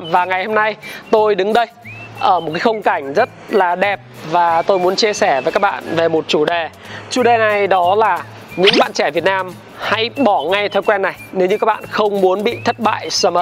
Và 0.00 0.24
ngày 0.24 0.44
hôm 0.44 0.54
nay 0.54 0.76
tôi 1.10 1.34
đứng 1.34 1.52
đây, 1.52 1.66
ở 2.20 2.40
một 2.40 2.50
cái 2.52 2.60
khung 2.60 2.82
cảnh 2.82 3.12
rất 3.12 3.28
là 3.48 3.74
đẹp 3.74 4.00
và 4.30 4.62
tôi 4.62 4.78
muốn 4.78 4.96
chia 4.96 5.12
sẻ 5.12 5.40
với 5.40 5.52
các 5.52 5.62
bạn 5.62 5.84
về 5.96 6.08
một 6.08 6.24
chủ 6.28 6.44
đề. 6.44 6.68
Chủ 7.10 7.22
đề 7.22 7.38
này 7.38 7.66
đó 7.66 7.94
là 7.94 8.24
những 8.56 8.74
bạn 8.78 8.92
trẻ 8.92 9.10
Việt 9.10 9.24
Nam 9.24 9.52
hãy 9.78 10.10
bỏ 10.16 10.44
ngay 10.44 10.68
thói 10.68 10.82
quen 10.82 11.02
này 11.02 11.14
nếu 11.32 11.48
như 11.48 11.58
các 11.58 11.64
bạn 11.64 11.86
không 11.90 12.20
muốn 12.20 12.44
bị 12.44 12.58
thất 12.64 12.78
bại 12.78 13.10
SML. 13.10 13.38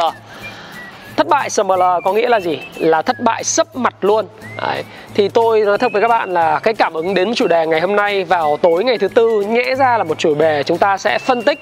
Thất 1.16 1.28
bại 1.28 1.50
SML 1.50 1.82
có 2.04 2.12
nghĩa 2.12 2.28
là 2.28 2.40
gì? 2.40 2.60
Là 2.76 3.02
thất 3.02 3.16
bại 3.20 3.44
sấp 3.44 3.76
mặt 3.76 3.94
luôn. 4.00 4.26
Đấy. 4.62 4.84
Thì 5.14 5.28
tôi 5.28 5.60
nói 5.60 5.78
thật 5.78 5.92
với 5.92 6.02
các 6.02 6.08
bạn 6.08 6.30
là 6.32 6.58
cái 6.58 6.74
cảm 6.74 6.94
ứng 6.94 7.14
đến 7.14 7.34
chủ 7.34 7.46
đề 7.46 7.66
ngày 7.66 7.80
hôm 7.80 7.96
nay 7.96 8.24
vào 8.24 8.56
tối 8.56 8.84
ngày 8.84 8.98
thứ 8.98 9.08
tư 9.08 9.44
nhẽ 9.48 9.74
ra 9.74 9.98
là 9.98 10.04
một 10.04 10.18
chủ 10.18 10.34
đề 10.34 10.62
chúng 10.62 10.78
ta 10.78 10.98
sẽ 10.98 11.18
phân 11.18 11.42
tích 11.42 11.58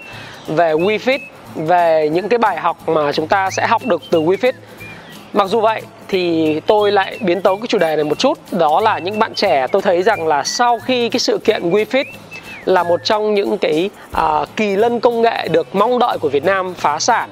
về 0.46 0.72
WeFit 0.72 1.18
về 1.54 2.08
những 2.12 2.28
cái 2.28 2.38
bài 2.38 2.56
học 2.56 2.88
mà 2.88 3.12
chúng 3.12 3.28
ta 3.28 3.50
sẽ 3.50 3.66
học 3.66 3.82
được 3.84 4.02
từ 4.10 4.22
WeFit 4.22 4.52
Mặc 5.36 5.48
dù 5.48 5.60
vậy 5.60 5.82
thì 6.08 6.60
tôi 6.66 6.92
lại 6.92 7.18
biến 7.20 7.42
tấu 7.42 7.56
cái 7.56 7.66
chủ 7.66 7.78
đề 7.78 7.96
này 7.96 8.04
một 8.04 8.18
chút. 8.18 8.38
Đó 8.52 8.80
là 8.80 8.98
những 8.98 9.18
bạn 9.18 9.34
trẻ 9.34 9.66
tôi 9.72 9.82
thấy 9.82 10.02
rằng 10.02 10.26
là 10.26 10.44
sau 10.44 10.78
khi 10.78 11.08
cái 11.08 11.20
sự 11.20 11.38
kiện 11.44 11.70
WeFit 11.70 12.04
là 12.64 12.82
một 12.82 13.00
trong 13.04 13.34
những 13.34 13.58
cái 13.58 13.90
uh, 14.16 14.48
kỳ 14.56 14.76
lân 14.76 15.00
công 15.00 15.22
nghệ 15.22 15.48
được 15.48 15.74
mong 15.74 15.98
đợi 15.98 16.18
của 16.20 16.28
Việt 16.28 16.44
Nam 16.44 16.74
phá 16.74 16.98
sản 16.98 17.30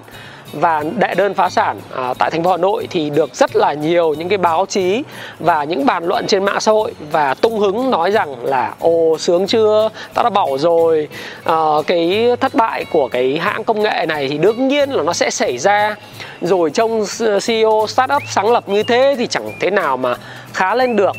và 0.54 0.84
đệ 0.96 1.14
đơn 1.14 1.34
phá 1.34 1.50
sản 1.50 1.80
à, 1.96 2.14
tại 2.18 2.30
thành 2.30 2.44
phố 2.44 2.50
Hà 2.50 2.56
Nội 2.56 2.88
thì 2.90 3.10
được 3.10 3.34
rất 3.34 3.56
là 3.56 3.72
nhiều 3.72 4.14
những 4.14 4.28
cái 4.28 4.38
báo 4.38 4.66
chí 4.66 5.02
và 5.38 5.64
những 5.64 5.86
bàn 5.86 6.04
luận 6.04 6.26
trên 6.26 6.44
mạng 6.44 6.60
xã 6.60 6.72
hội 6.72 6.94
và 7.12 7.34
tung 7.34 7.58
hứng 7.58 7.90
nói 7.90 8.10
rằng 8.10 8.44
là 8.44 8.74
ồ 8.80 9.16
sướng 9.18 9.46
chưa? 9.46 9.88
Ta 10.14 10.22
đã 10.22 10.30
bảo 10.30 10.58
rồi. 10.58 11.08
À, 11.44 11.54
cái 11.86 12.28
thất 12.40 12.54
bại 12.54 12.84
của 12.92 13.08
cái 13.08 13.38
hãng 13.38 13.64
công 13.64 13.82
nghệ 13.82 14.06
này 14.08 14.28
thì 14.28 14.38
đương 14.38 14.68
nhiên 14.68 14.90
là 14.90 15.02
nó 15.02 15.12
sẽ 15.12 15.30
xảy 15.30 15.58
ra. 15.58 15.96
Rồi 16.40 16.70
trông 16.70 17.04
ờ, 17.20 17.38
CEO 17.46 17.86
startup 17.88 18.22
sáng 18.28 18.52
lập 18.52 18.68
như 18.68 18.82
thế 18.82 19.14
thì 19.18 19.26
chẳng 19.26 19.52
thế 19.60 19.70
nào 19.70 19.96
mà 19.96 20.14
khá 20.52 20.74
lên 20.74 20.96
được 20.96 21.16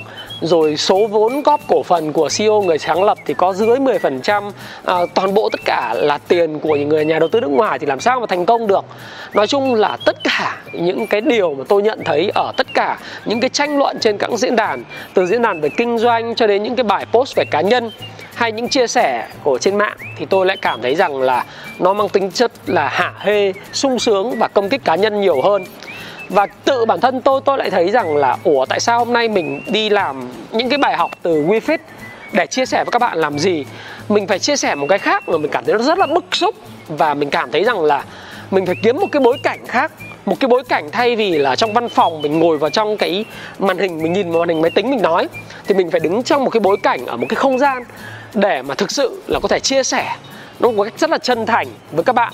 rồi 0.48 0.78
số 0.78 1.08
vốn 1.08 1.44
góp 1.44 1.62
cổ 1.68 1.84
phần 1.84 2.14
của 2.14 2.30
CEO 2.38 2.62
người 2.62 2.78
sáng 2.78 3.04
lập 3.04 3.18
thì 3.26 3.34
có 3.34 3.54
dưới 3.54 3.78
10% 3.78 4.52
à, 4.86 4.96
toàn 5.14 5.34
bộ 5.34 5.50
tất 5.50 5.60
cả 5.66 5.94
là 5.98 6.18
tiền 6.18 6.60
của 6.60 6.76
những 6.76 6.90
người 6.90 7.06
nhà 7.06 7.20
đầu 7.20 7.30
tư 7.30 7.40
nước 7.40 7.52
ngoài 7.52 7.80
thì 7.80 7.86
làm 7.86 8.00
sao 8.00 8.20
mà 8.20 8.26
thành 8.26 8.46
công 8.46 8.68
được? 8.68 8.86
Nói 9.34 9.48
chung 9.48 9.76
là 9.76 9.98
tất 10.06 10.16
cả 10.24 10.58
những 10.74 11.08
cái 11.08 11.22
điều 11.22 11.54
mà 11.54 11.64
tôi 11.68 11.82
nhận 11.82 12.00
thấy 12.06 12.32
ở 12.36 12.52
tất 12.58 12.68
cả 12.74 13.00
những 13.26 13.40
cái 13.40 13.50
tranh 13.50 13.78
luận 13.78 13.98
trên 14.00 14.18
các 14.18 14.32
diễn 14.32 14.56
đàn 14.56 14.84
từ 15.14 15.26
diễn 15.26 15.42
đàn 15.42 15.62
về 15.62 15.70
kinh 15.70 15.98
doanh 15.98 16.36
cho 16.36 16.48
đến 16.48 16.64
những 16.64 16.76
cái 16.76 16.84
bài 16.84 17.06
post 17.12 17.36
về 17.36 17.46
cá 17.52 17.62
nhân 17.62 17.92
hay 18.36 18.52
những 18.52 18.70
chia 18.70 18.88
sẻ 18.88 19.28
của 19.44 19.58
trên 19.58 19.78
mạng 19.78 19.98
thì 20.18 20.26
tôi 20.26 20.46
lại 20.46 20.58
cảm 20.58 20.82
thấy 20.82 20.96
rằng 20.96 21.22
là 21.22 21.46
nó 21.80 21.94
mang 21.94 22.10
tính 22.10 22.32
chất 22.32 22.52
là 22.66 22.88
hạ 22.88 23.14
hê 23.20 23.54
sung 23.74 24.00
sướng 24.00 24.36
và 24.40 24.48
công 24.48 24.70
kích 24.70 24.86
cá 24.86 24.96
nhân 24.96 25.22
nhiều 25.22 25.42
hơn 25.42 25.66
và 26.30 26.48
tự 26.66 26.86
bản 26.86 27.00
thân 27.02 27.22
tôi 27.22 27.42
tôi 27.46 27.58
lại 27.58 27.70
thấy 27.70 27.90
rằng 27.90 28.18
là, 28.18 28.38
ủa, 28.44 28.66
tại 28.66 28.80
sao 28.80 29.00
hôm 29.00 29.14
nay 29.14 29.28
mình 29.28 29.62
đi 29.68 29.90
làm 29.90 30.30
những 30.52 30.70
cái 30.70 30.78
bài 30.78 30.98
học 30.98 31.12
từ 31.22 31.44
WeFit 31.44 31.78
để 32.32 32.48
chia 32.48 32.66
sẻ 32.66 32.84
với 32.84 32.92
các 32.92 33.00
bạn 33.00 33.18
làm 33.18 33.40
gì? 33.40 33.66
Mình 34.10 34.28
phải 34.28 34.40
chia 34.40 34.56
sẻ 34.56 34.76
một 34.76 34.88
cái 34.90 35.00
khác 35.00 35.30
mà 35.30 35.38
mình 35.38 35.52
cảm 35.52 35.66
thấy 35.66 35.74
nó 35.74 35.84
rất 35.84 35.98
là 35.98 36.08
bức 36.08 36.26
xúc. 36.32 36.56
Và 36.88 37.14
mình 37.14 37.30
cảm 37.30 37.52
thấy 37.52 37.64
rằng 37.64 37.84
là 37.84 38.04
mình 38.52 38.66
phải 38.66 38.76
kiếm 38.84 38.98
một 38.98 39.08
cái 39.12 39.20
bối 39.20 39.38
cảnh 39.44 39.60
khác, 39.68 39.92
một 40.26 40.36
cái 40.40 40.48
bối 40.48 40.64
cảnh 40.70 40.90
thay 40.92 41.16
vì 41.16 41.38
là 41.38 41.56
trong 41.56 41.74
văn 41.74 41.90
phòng 41.90 42.22
mình 42.22 42.40
ngồi 42.40 42.58
vào 42.58 42.70
trong 42.70 42.98
cái 42.98 43.26
màn 43.60 43.78
hình, 43.78 44.04
mình 44.04 44.14
nhìn 44.14 44.32
vào 44.32 44.40
màn 44.40 44.50
hình 44.50 44.62
máy 44.62 44.72
tính 44.72 44.90
mình 44.90 45.02
nói. 45.02 45.28
Thì 45.68 45.76
mình 45.76 45.92
phải 45.92 46.00
đứng 46.00 46.24
trong 46.24 46.44
một 46.44 46.50
cái 46.50 46.60
bối 46.60 46.78
cảnh 46.84 47.06
ở 47.06 47.18
một 47.18 47.26
cái 47.30 47.36
không 47.36 47.60
gian 47.60 47.84
để 48.34 48.62
mà 48.62 48.76
thực 48.76 48.92
sự 48.92 49.22
là 49.28 49.40
có 49.40 49.48
thể 49.48 49.60
chia 49.60 49.84
sẻ 49.84 50.16
nó 50.60 50.72
một 50.72 50.84
cách 50.84 50.94
rất 50.98 51.10
là 51.10 51.18
chân 51.18 51.46
thành 51.46 51.68
với 51.92 52.04
các 52.04 52.14
bạn 52.14 52.34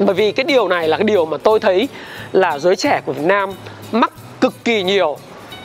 bởi 0.00 0.14
vì 0.14 0.32
cái 0.32 0.44
điều 0.44 0.68
này 0.68 0.88
là 0.88 0.96
cái 0.96 1.04
điều 1.04 1.26
mà 1.26 1.36
tôi 1.36 1.60
thấy 1.60 1.88
là 2.32 2.58
giới 2.58 2.76
trẻ 2.76 3.00
của 3.06 3.12
Việt 3.12 3.24
Nam 3.24 3.50
mắc 3.92 4.12
cực 4.40 4.64
kỳ 4.64 4.82
nhiều. 4.82 5.16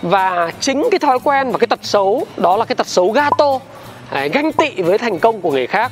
Và 0.02 0.52
chính 0.60 0.88
cái 0.92 1.00
thói 1.00 1.20
quen 1.24 1.52
và 1.52 1.58
cái 1.58 1.68
tật 1.68 1.80
xấu 1.82 2.26
đó 2.38 2.58
là 2.58 2.66
cái 2.66 2.76
tật 2.76 2.88
xấu 2.88 3.12
gato 3.12 3.60
Đấy, 4.12 4.30
ganh 4.30 4.52
tị 4.52 4.82
với 4.82 4.98
thành 4.98 5.20
công 5.20 5.42
của 5.42 5.52
người 5.52 5.68
khác. 5.68 5.92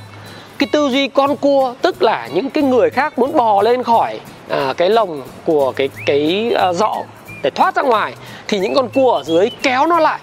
Cái 0.58 0.70
tư 0.72 0.90
duy 0.90 1.08
con 1.08 1.36
cua 1.36 1.74
tức 1.82 2.04
là 2.04 2.30
những 2.34 2.50
cái 2.50 2.64
người 2.64 2.90
khác 2.90 3.20
muốn 3.20 3.34
bò 3.34 3.62
lên 3.62 3.84
khỏi 3.84 4.20
à, 4.50 4.74
cái 4.78 4.90
lồng 4.90 5.22
của 5.46 5.72
cái 5.72 5.90
cái 6.06 6.52
à, 6.56 6.74
dọ 6.74 6.96
để 7.44 7.50
thoát 7.50 7.76
ra 7.76 7.82
ngoài 7.82 8.14
thì 8.48 8.60
những 8.60 8.74
con 8.76 8.90
cua 8.90 9.12
ở 9.12 9.24
dưới 9.24 9.52
kéo 9.62 9.88
nó 9.88 10.00
lại. 10.00 10.20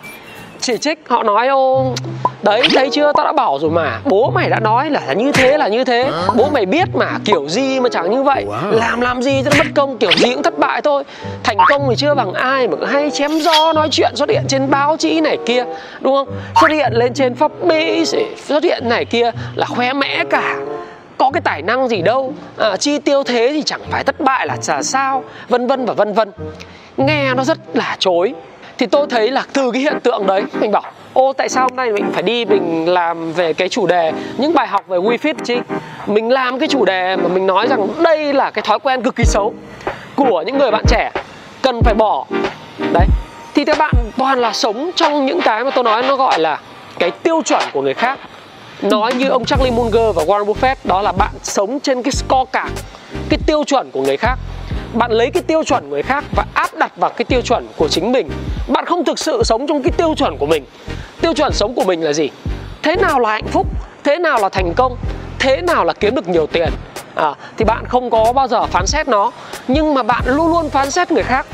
Chỉ 0.60 0.78
trích 0.78 0.98
họ 1.08 1.22
nói 1.22 1.48
ô 1.48 1.94
đấy 2.42 2.62
thấy 2.74 2.90
chưa? 2.90 3.12
Tao 3.16 3.26
đã 3.26 3.32
bảo 3.32 3.58
rồi 3.58 3.70
mà. 3.70 4.00
Bố 4.04 4.30
mày 4.30 4.50
đã 4.50 4.60
nói 4.60 4.90
là 4.90 5.12
như 5.12 5.32
thế 5.32 5.58
là 5.58 5.68
như 5.68 5.84
thế. 5.84 6.10
Bố 6.36 6.48
mày 6.52 6.66
biết 6.66 6.88
mà 6.94 7.18
kiểu 7.24 7.48
gì 7.48 7.80
mà 7.80 7.88
chẳng 7.92 8.10
như 8.10 8.22
vậy. 8.22 8.46
Làm 8.70 9.00
làm 9.00 9.22
gì 9.22 9.42
cho 9.44 9.50
nó 9.50 9.64
mất 9.64 9.70
công 9.74 9.98
kiểu 9.98 10.12
gì 10.12 10.34
cũng 10.34 10.42
thất 10.42 10.58
bại 10.58 10.80
thôi. 10.82 11.04
Thành 11.42 11.56
công 11.68 11.86
thì 11.90 11.96
chưa 11.96 12.14
bằng 12.14 12.32
ai 12.32 12.68
mà 12.68 12.76
hay 12.86 13.10
chém 13.10 13.30
gió 13.30 13.72
nói 13.72 13.88
chuyện 13.90 14.12
xuất 14.14 14.28
hiện 14.28 14.44
trên 14.48 14.70
báo 14.70 14.96
chí 14.96 15.20
này 15.20 15.38
kia 15.46 15.64
đúng 16.00 16.14
không? 16.14 16.28
Xuất 16.60 16.70
hiện 16.70 16.92
lên 16.92 17.14
trên 17.14 17.34
pháp 17.34 17.52
bi 17.62 18.04
xuất 18.36 18.64
hiện 18.64 18.88
này 18.88 19.04
kia 19.04 19.30
là 19.54 19.66
khoe 19.66 19.92
mẽ 19.92 20.24
cả. 20.30 20.56
Có 21.18 21.30
cái 21.30 21.40
tài 21.40 21.62
năng 21.62 21.88
gì 21.88 22.02
đâu. 22.02 22.34
À, 22.58 22.76
chi 22.76 22.98
tiêu 22.98 23.22
thế 23.22 23.50
thì 23.52 23.62
chẳng 23.62 23.80
phải 23.90 24.04
thất 24.04 24.20
bại 24.20 24.46
là 24.46 24.82
sao 24.82 25.24
vân 25.48 25.66
vân 25.66 25.86
và 25.86 25.94
vân 25.94 26.12
vân. 26.12 26.32
Nghe 26.96 27.34
nó 27.34 27.44
rất 27.44 27.58
là 27.74 27.96
chối. 27.98 28.34
Thì 28.78 28.86
tôi 28.86 29.06
thấy 29.10 29.30
là 29.30 29.42
từ 29.52 29.70
cái 29.70 29.82
hiện 29.82 30.00
tượng 30.02 30.26
đấy 30.26 30.42
mình 30.60 30.72
bảo 30.72 30.82
ô, 31.12 31.32
tại 31.32 31.48
sao 31.48 31.62
hôm 31.62 31.76
nay 31.76 31.92
mình 31.92 32.10
phải 32.12 32.22
đi 32.22 32.44
mình 32.44 32.88
làm 32.88 33.32
về 33.32 33.52
cái 33.52 33.68
chủ 33.68 33.86
đề, 33.86 34.12
những 34.38 34.54
bài 34.54 34.66
học 34.66 34.84
về 34.88 34.98
WeFit 34.98 35.34
chứ? 35.44 35.56
mình 36.06 36.30
làm 36.30 36.58
cái 36.58 36.68
chủ 36.68 36.84
đề 36.84 37.16
mà 37.16 37.28
mình 37.28 37.46
nói 37.46 37.66
rằng 37.66 37.88
đây 38.02 38.32
là 38.32 38.50
cái 38.50 38.62
thói 38.62 38.78
quen 38.78 39.02
cực 39.02 39.16
kỳ 39.16 39.24
xấu 39.24 39.54
của 40.14 40.42
những 40.46 40.58
người 40.58 40.70
bạn 40.70 40.84
trẻ, 40.88 41.10
cần 41.62 41.80
phải 41.84 41.94
bỏ. 41.94 42.26
Đấy, 42.92 43.06
thì 43.54 43.64
các 43.64 43.78
bạn, 43.78 43.94
toàn 44.16 44.38
là 44.38 44.52
sống 44.52 44.90
trong 44.96 45.26
những 45.26 45.40
cái 45.40 45.64
mà 45.64 45.70
tôi 45.70 45.84
nói 45.84 46.02
nó 46.02 46.16
gọi 46.16 46.38
là 46.38 46.60
cái 46.98 47.10
tiêu 47.10 47.42
chuẩn 47.44 47.62
của 47.72 47.82
người 47.82 47.94
khác. 47.94 48.18
Nói 48.82 49.14
như 49.14 49.28
ông 49.28 49.44
Charlie 49.44 49.70
Munger 49.70 50.16
và 50.16 50.22
Warren 50.24 50.44
Buffett, 50.44 50.74
đó 50.84 51.02
là 51.02 51.12
bạn 51.12 51.30
sống 51.42 51.80
trên 51.80 52.02
cái 52.02 52.12
scorecard, 52.12 52.72
cái 53.28 53.38
tiêu 53.46 53.64
chuẩn 53.64 53.90
của 53.90 54.02
người 54.02 54.16
khác 54.16 54.38
bạn 54.94 55.12
lấy 55.12 55.30
cái 55.30 55.42
tiêu 55.42 55.64
chuẩn 55.64 55.82
của 55.82 55.90
người 55.90 56.02
khác 56.02 56.24
và 56.36 56.44
áp 56.54 56.74
đặt 56.74 56.96
vào 56.96 57.10
cái 57.10 57.24
tiêu 57.24 57.40
chuẩn 57.40 57.68
của 57.76 57.88
chính 57.88 58.12
mình. 58.12 58.30
Bạn 58.68 58.86
không 58.86 59.04
thực 59.04 59.18
sự 59.18 59.42
sống 59.44 59.66
trong 59.66 59.82
cái 59.82 59.92
tiêu 59.96 60.14
chuẩn 60.16 60.36
của 60.38 60.46
mình. 60.46 60.64
Tiêu 61.20 61.34
chuẩn 61.34 61.52
sống 61.52 61.74
của 61.74 61.84
mình 61.84 62.04
là 62.04 62.12
gì? 62.12 62.30
Thế 62.82 62.96
nào 62.96 63.20
là 63.20 63.30
hạnh 63.30 63.46
phúc? 63.46 63.66
Thế 64.04 64.18
nào 64.18 64.38
là 64.38 64.48
thành 64.48 64.72
công? 64.76 64.96
Thế 65.38 65.60
nào 65.62 65.84
là 65.84 65.92
kiếm 65.92 66.14
được 66.14 66.28
nhiều 66.28 66.46
tiền? 66.46 66.68
À, 67.14 67.34
thì 67.56 67.64
bạn 67.64 67.84
không 67.88 68.10
có 68.10 68.32
bao 68.32 68.48
giờ 68.48 68.66
phán 68.66 68.86
xét 68.86 69.08
nó. 69.08 69.30
Nhưng 69.68 69.94
mà 69.94 70.02
bạn 70.02 70.22
luôn 70.26 70.48
luôn 70.48 70.70
phán 70.70 70.90
xét 70.90 71.12
người 71.12 71.22
khác. 71.22 71.46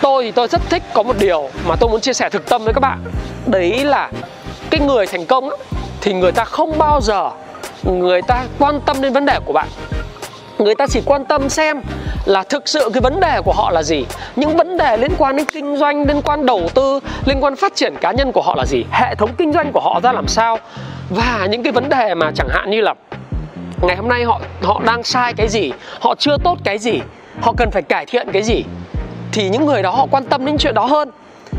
Tôi 0.00 0.24
thì 0.24 0.30
tôi 0.30 0.48
rất 0.48 0.60
thích 0.70 0.82
có 0.92 1.02
một 1.02 1.16
điều 1.18 1.48
mà 1.66 1.76
tôi 1.80 1.90
muốn 1.90 2.00
chia 2.00 2.12
sẻ 2.12 2.28
thực 2.28 2.48
tâm 2.48 2.64
với 2.64 2.74
các 2.74 2.80
bạn. 2.80 3.04
Đấy 3.46 3.84
là 3.84 4.10
cái 4.70 4.80
người 4.80 5.06
thành 5.06 5.26
công 5.26 5.50
thì 6.00 6.12
người 6.12 6.32
ta 6.32 6.44
không 6.44 6.78
bao 6.78 7.00
giờ 7.00 7.30
người 7.84 8.22
ta 8.22 8.44
quan 8.58 8.80
tâm 8.80 9.02
đến 9.02 9.12
vấn 9.12 9.26
đề 9.26 9.38
của 9.44 9.52
bạn. 9.52 9.68
Người 10.58 10.74
ta 10.74 10.86
chỉ 10.90 11.00
quan 11.04 11.24
tâm 11.24 11.48
xem 11.48 11.80
là 12.28 12.42
thực 12.42 12.68
sự 12.68 12.90
cái 12.94 13.00
vấn 13.00 13.20
đề 13.20 13.40
của 13.44 13.52
họ 13.52 13.70
là 13.70 13.82
gì? 13.82 14.06
Những 14.36 14.56
vấn 14.56 14.76
đề 14.76 14.96
liên 14.96 15.12
quan 15.18 15.36
đến 15.36 15.46
kinh 15.52 15.76
doanh, 15.76 16.06
liên 16.08 16.22
quan 16.22 16.46
đầu 16.46 16.68
tư, 16.74 17.00
liên 17.24 17.44
quan 17.44 17.56
phát 17.56 17.74
triển 17.74 17.94
cá 18.00 18.12
nhân 18.12 18.32
của 18.32 18.42
họ 18.42 18.54
là 18.56 18.64
gì? 18.66 18.84
Hệ 18.90 19.14
thống 19.14 19.30
kinh 19.38 19.52
doanh 19.52 19.72
của 19.72 19.80
họ 19.80 20.00
ra 20.02 20.12
làm 20.12 20.28
sao? 20.28 20.58
Và 21.10 21.46
những 21.50 21.62
cái 21.62 21.72
vấn 21.72 21.88
đề 21.88 22.14
mà 22.14 22.30
chẳng 22.34 22.48
hạn 22.48 22.70
như 22.70 22.80
là 22.80 22.94
ngày 23.82 23.96
hôm 23.96 24.08
nay 24.08 24.24
họ 24.24 24.40
họ 24.62 24.80
đang 24.84 25.02
sai 25.02 25.34
cái 25.34 25.48
gì? 25.48 25.72
Họ 26.00 26.14
chưa 26.18 26.36
tốt 26.44 26.58
cái 26.64 26.78
gì? 26.78 27.00
Họ 27.40 27.52
cần 27.56 27.70
phải 27.70 27.82
cải 27.82 28.06
thiện 28.06 28.32
cái 28.32 28.42
gì? 28.42 28.64
Thì 29.32 29.48
những 29.48 29.66
người 29.66 29.82
đó 29.82 29.90
họ 29.90 30.06
quan 30.10 30.24
tâm 30.24 30.46
đến 30.46 30.58
chuyện 30.58 30.74
đó 30.74 30.84
hơn. 30.84 31.10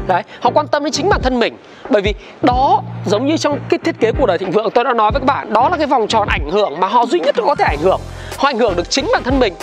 Đấy, 0.07 0.23
họ 0.39 0.49
quan 0.53 0.67
tâm 0.67 0.83
đến 0.83 0.91
chính 0.91 1.09
bản 1.09 1.21
thân 1.21 1.39
mình. 1.39 1.57
Bởi 1.89 2.01
vì 2.01 2.13
đó, 2.41 2.81
giống 3.05 3.25
như 3.25 3.37
trong 3.37 3.59
cái 3.69 3.79
thiết 3.83 3.99
kế 3.99 4.11
của 4.11 4.25
đời 4.25 4.37
thịnh 4.37 4.51
vượng, 4.51 4.71
tôi 4.71 4.83
đã 4.83 4.93
nói 4.93 5.11
với 5.11 5.19
các 5.19 5.25
bạn, 5.25 5.53
đó 5.53 5.69
là 5.69 5.77
cái 5.77 5.87
vòng 5.87 6.07
tròn 6.07 6.27
ảnh 6.27 6.51
hưởng 6.51 6.79
mà 6.79 6.87
họ 6.87 7.05
duy 7.05 7.19
nhất 7.19 7.35
có 7.45 7.55
thể 7.55 7.65
ảnh 7.65 7.81
hưởng. 7.81 7.99
Họ 8.37 8.49
ảnh 8.49 8.57
hưởng 8.57 8.75
được 8.75 8.89
chính 8.89 9.09
bản 9.13 9.23
thân 9.23 9.39
mình 9.39 9.53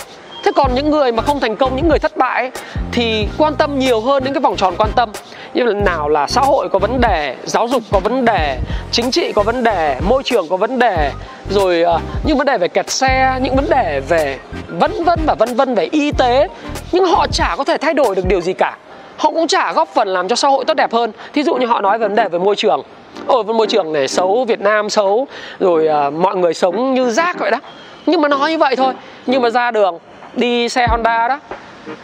thế 0.47 0.51
còn 0.55 0.75
những 0.75 0.89
người 0.89 1.11
mà 1.11 1.23
không 1.23 1.39
thành 1.39 1.55
công 1.55 1.75
những 1.75 1.87
người 1.87 1.99
thất 1.99 2.17
bại 2.17 2.41
ấy, 2.41 2.51
thì 2.91 3.27
quan 3.37 3.55
tâm 3.55 3.79
nhiều 3.79 4.01
hơn 4.01 4.23
đến 4.23 4.33
cái 4.33 4.41
vòng 4.41 4.55
tròn 4.55 4.73
quan 4.77 4.89
tâm. 4.95 5.09
Như 5.53 5.63
là 5.63 5.73
nào 5.73 6.09
là 6.09 6.27
xã 6.27 6.41
hội 6.41 6.69
có 6.69 6.79
vấn 6.79 7.01
đề 7.01 7.35
giáo 7.43 7.67
dục 7.67 7.83
có 7.91 7.99
vấn 7.99 8.25
đề 8.25 8.57
chính 8.91 9.11
trị 9.11 9.31
có 9.35 9.43
vấn 9.43 9.63
đề 9.63 9.99
môi 10.09 10.23
trường 10.23 10.47
có 10.49 10.57
vấn 10.57 10.79
đề 10.79 11.11
rồi 11.49 11.83
uh, 11.95 12.01
những 12.25 12.37
vấn 12.37 12.47
đề 12.47 12.57
về 12.57 12.67
kẹt 12.67 12.89
xe 12.89 13.39
những 13.41 13.55
vấn 13.55 13.69
đề 13.69 14.01
về 14.09 14.39
vân 14.67 15.03
vân 15.03 15.19
và 15.25 15.35
vân 15.39 15.55
vân 15.55 15.75
về 15.75 15.87
y 15.91 16.11
tế. 16.11 16.47
Nhưng 16.91 17.05
họ 17.05 17.27
chả 17.27 17.55
có 17.57 17.63
thể 17.63 17.77
thay 17.77 17.93
đổi 17.93 18.15
được 18.15 18.25
điều 18.25 18.41
gì 18.41 18.53
cả. 18.53 18.77
Họ 19.17 19.31
cũng 19.31 19.47
chả 19.47 19.73
góp 19.73 19.87
phần 19.93 20.07
làm 20.07 20.27
cho 20.27 20.35
xã 20.35 20.47
hội 20.47 20.65
tốt 20.65 20.73
đẹp 20.73 20.93
hơn. 20.93 21.11
Thí 21.33 21.43
dụ 21.43 21.55
như 21.55 21.65
họ 21.65 21.81
nói 21.81 21.97
vấn 21.97 22.15
đề 22.15 22.29
về 22.29 22.39
môi 22.39 22.55
trường. 22.55 22.81
Ôi 23.27 23.43
môi 23.43 23.67
trường 23.67 23.93
này 23.93 24.07
xấu 24.07 24.45
việt 24.45 24.59
nam 24.59 24.89
xấu 24.89 25.27
rồi 25.59 25.87
uh, 26.07 26.13
mọi 26.13 26.35
người 26.35 26.53
sống 26.53 26.93
như 26.93 27.09
rác 27.09 27.39
vậy 27.39 27.51
đó. 27.51 27.57
Nhưng 28.05 28.21
mà 28.21 28.27
nói 28.27 28.51
như 28.51 28.57
vậy 28.57 28.75
thôi. 28.75 28.93
Nhưng 29.25 29.41
mà 29.41 29.49
ra 29.49 29.71
đường 29.71 29.99
đi 30.37 30.69
xe 30.69 30.87
honda 30.87 31.27
đó 31.27 31.39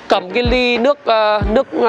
cầm 0.07 0.29
cái 0.29 0.43
ly 0.43 0.77
nước 0.77 0.99
uh, 0.99 1.51
nước 1.51 1.67
uh, 1.77 1.87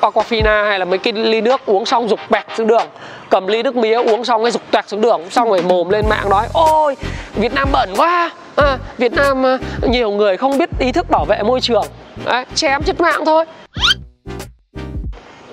aquafina 0.00 0.68
hay 0.68 0.78
là 0.78 0.84
mấy 0.84 0.98
cái 0.98 1.12
ly 1.12 1.40
nước 1.40 1.60
uống 1.66 1.86
xong 1.86 2.08
dục 2.08 2.20
bẹt 2.30 2.44
xuống 2.56 2.66
đường. 2.66 2.86
Cầm 3.30 3.46
ly 3.46 3.62
nước 3.62 3.76
mía 3.76 3.94
uống 3.94 4.24
xong 4.24 4.42
cái 4.42 4.50
dục 4.50 4.62
toẹt 4.70 4.88
xuống 4.88 5.00
đường 5.00 5.30
xong 5.30 5.48
rồi 5.48 5.62
mồm 5.62 5.88
lên 5.88 6.08
mạng 6.08 6.28
nói 6.30 6.46
ôi 6.52 6.96
việt 7.34 7.54
nam 7.54 7.68
bẩn 7.72 7.90
quá. 7.96 8.30
À, 8.56 8.78
việt 8.98 9.12
nam 9.12 9.44
uh, 9.54 9.88
nhiều 9.88 10.10
người 10.10 10.36
không 10.36 10.58
biết 10.58 10.68
ý 10.78 10.92
thức 10.92 11.10
bảo 11.10 11.24
vệ 11.24 11.42
môi 11.42 11.60
trường. 11.60 11.84
Đấy, 12.24 12.44
chém 12.54 12.82
chết 12.82 13.00
mạng 13.00 13.24
thôi. 13.24 13.44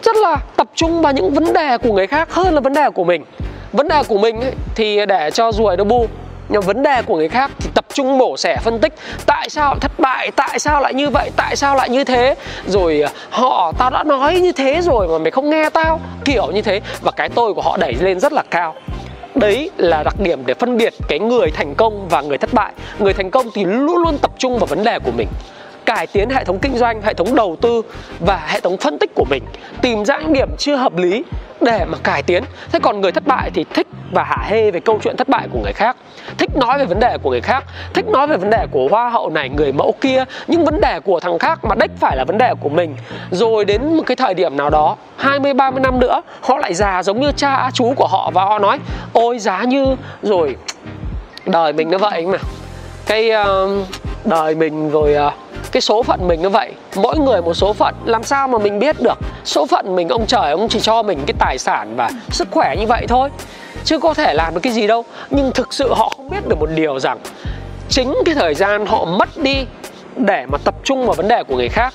Rất 0.03 0.15
là 0.15 0.37
tập 0.55 0.67
trung 0.75 1.01
vào 1.01 1.13
những 1.13 1.33
vấn 1.33 1.53
đề 1.53 1.77
của 1.77 1.93
người 1.93 2.07
khác 2.07 2.33
hơn 2.33 2.53
là 2.53 2.61
vấn 2.61 2.73
đề 2.73 2.89
của 2.89 3.03
mình. 3.03 3.23
Vấn 3.71 3.87
đề 3.87 4.03
của 4.07 4.17
mình 4.17 4.41
ấy, 4.41 4.51
thì 4.75 5.05
để 5.05 5.31
cho 5.31 5.51
ruồi 5.51 5.77
nó 5.77 5.83
bu 5.83 6.07
nhưng 6.49 6.61
vấn 6.61 6.83
đề 6.83 7.01
của 7.01 7.15
người 7.15 7.29
khác 7.29 7.51
thì 7.59 7.69
tập 7.75 7.85
trung 7.93 8.17
mổ 8.17 8.37
xẻ 8.37 8.57
phân 8.63 8.79
tích. 8.79 8.93
Tại 9.25 9.49
sao 9.49 9.75
thất 9.75 9.99
bại? 9.99 10.31
Tại 10.35 10.59
sao 10.59 10.81
lại 10.81 10.93
như 10.93 11.09
vậy? 11.09 11.31
Tại 11.35 11.55
sao 11.55 11.75
lại 11.75 11.89
như 11.89 12.03
thế? 12.03 12.35
Rồi 12.67 13.01
à, 13.01 13.11
họ, 13.29 13.71
tao 13.77 13.89
đã 13.89 14.03
nói 14.03 14.39
như 14.39 14.51
thế 14.51 14.81
rồi 14.81 15.07
mà 15.07 15.17
mày 15.17 15.31
không 15.31 15.49
nghe 15.49 15.69
tao. 15.69 15.99
Kiểu 16.25 16.51
như 16.51 16.61
thế. 16.61 16.81
Và 17.01 17.11
cái 17.11 17.29
tôi 17.29 17.53
của 17.53 17.61
họ 17.61 17.77
đẩy 17.77 17.93
lên 17.93 18.19
rất 18.19 18.33
là 18.33 18.43
cao. 18.51 18.75
Đấy 19.35 19.71
là 19.77 20.03
đặc 20.03 20.15
điểm 20.19 20.43
để 20.45 20.53
phân 20.53 20.77
biệt 20.77 20.93
cái 21.07 21.19
người 21.19 21.51
thành 21.51 21.75
công 21.75 22.09
và 22.09 22.21
người 22.21 22.37
thất 22.37 22.53
bại. 22.53 22.71
Người 22.99 23.13
thành 23.13 23.31
công 23.31 23.45
thì 23.53 23.65
luôn 23.65 23.97
luôn 23.97 24.17
tập 24.17 24.31
trung 24.37 24.59
vào 24.59 24.65
vấn 24.65 24.83
đề 24.83 24.99
của 24.99 25.11
mình. 25.11 25.27
Cải 25.85 26.07
tiến 26.07 26.29
hệ 26.29 26.43
thống 26.43 26.59
kinh 26.59 26.77
doanh, 26.77 27.01
hệ 27.01 27.13
thống 27.13 27.35
đầu 27.35 27.55
tư 27.61 27.81
và 28.19 28.41
hệ 28.47 28.59
thống 28.59 28.77
phân 28.77 28.97
tích 28.99 29.11
của 29.15 29.25
mình. 29.29 29.43
Tìm 29.81 30.05
ra 30.05 30.17
những 30.17 30.33
điểm 30.33 30.49
chưa 30.57 30.75
hợp 30.75 30.97
lý 30.97 31.23
để 31.61 31.85
mà 31.85 31.97
cải 32.03 32.23
tiến. 32.23 32.43
Thế 32.71 32.79
còn 32.79 33.01
người 33.01 33.11
thất 33.11 33.27
bại 33.27 33.51
thì 33.53 33.65
thích 33.73 33.87
và 34.11 34.23
hả 34.23 34.37
hê 34.43 34.71
về 34.71 34.79
câu 34.79 34.99
chuyện 35.03 35.17
thất 35.17 35.29
bại 35.29 35.47
của 35.51 35.59
người 35.63 35.73
khác 35.73 35.95
thích 36.37 36.55
nói 36.55 36.79
về 36.79 36.85
vấn 36.85 36.99
đề 36.99 37.17
của 37.23 37.29
người 37.29 37.41
khác 37.41 37.63
thích 37.93 38.05
nói 38.07 38.27
về 38.27 38.37
vấn 38.37 38.49
đề 38.49 38.67
của 38.71 38.87
hoa 38.91 39.09
hậu 39.09 39.29
này 39.29 39.49
người 39.49 39.71
mẫu 39.71 39.93
kia. 40.01 40.23
Những 40.47 40.65
vấn 40.65 40.81
đề 40.81 40.99
của 40.99 41.19
thằng 41.19 41.39
khác 41.39 41.65
mà 41.65 41.75
đích 41.75 41.91
phải 41.99 42.17
là 42.17 42.23
vấn 42.27 42.37
đề 42.37 42.53
của 42.59 42.69
mình. 42.69 42.95
Rồi 43.31 43.65
đến 43.65 43.97
một 43.97 44.03
cái 44.05 44.15
thời 44.15 44.33
điểm 44.33 44.57
nào 44.57 44.69
đó 44.69 44.95
20 45.17 45.53
30 45.53 45.79
năm 45.81 45.99
nữa 45.99 46.21
họ 46.41 46.57
lại 46.57 46.73
già 46.73 47.03
giống 47.03 47.21
như 47.21 47.31
cha 47.31 47.69
chú 47.73 47.93
của 47.95 48.07
họ 48.07 48.31
và 48.33 48.43
họ 48.43 48.59
nói 48.59 48.79
ôi 49.13 49.39
giá 49.39 49.63
như 49.63 49.85
rồi 50.21 50.55
đời 51.45 51.73
mình 51.73 51.91
nó 51.91 51.97
vậy 51.97 52.25
mà. 52.25 52.37
Cái 53.05 53.31
uh, 53.41 53.87
đời 54.25 54.55
mình 54.55 54.89
rồi 54.89 55.15
uh, 55.27 55.33
cái 55.77 55.81
số 55.81 56.03
phận 56.03 56.27
mình 56.27 56.41
như 56.41 56.49
vậy. 56.49 56.71
Mỗi 56.95 57.19
người 57.19 57.41
một 57.41 57.53
số 57.53 57.73
phận, 57.73 57.95
làm 58.05 58.23
sao 58.23 58.47
mà 58.47 58.57
mình 58.57 58.79
biết 58.79 58.95
được 59.01 59.17
số 59.45 59.65
phận 59.65 59.95
mình, 59.95 60.09
ông 60.09 60.25
trời, 60.27 60.51
ông 60.51 60.67
chỉ 60.69 60.79
cho 60.79 61.03
mình 61.03 61.19
cái 61.27 61.33
tài 61.39 61.57
sản 61.57 61.95
và 61.95 62.09
sức 62.29 62.47
khỏe 62.51 62.75
như 62.79 62.85
vậy 62.87 63.05
thôi. 63.07 63.29
Chứ 63.83 63.99
có 63.99 64.13
thể 64.13 64.33
làm 64.33 64.53
được 64.53 64.59
cái 64.63 64.73
gì 64.73 64.87
đâu. 64.87 65.05
Nhưng 65.29 65.51
thực 65.51 65.73
sự 65.73 65.93
họ 65.93 66.13
không 66.17 66.29
biết 66.29 66.47
được 66.47 66.59
một 66.59 66.69
điều 66.75 66.99
rằng 66.99 67.19
chính 67.89 68.13
cái 68.25 68.35
thời 68.35 68.53
gian 68.53 68.85
họ 68.85 69.05
mất 69.05 69.29
đi 69.37 69.55
để 70.15 70.45
mà 70.45 70.57
tập 70.63 70.75
trung 70.83 71.05
vào 71.05 71.13
vấn 71.13 71.27
đề 71.27 71.43
của 71.43 71.55
người 71.55 71.69
khác 71.69 71.93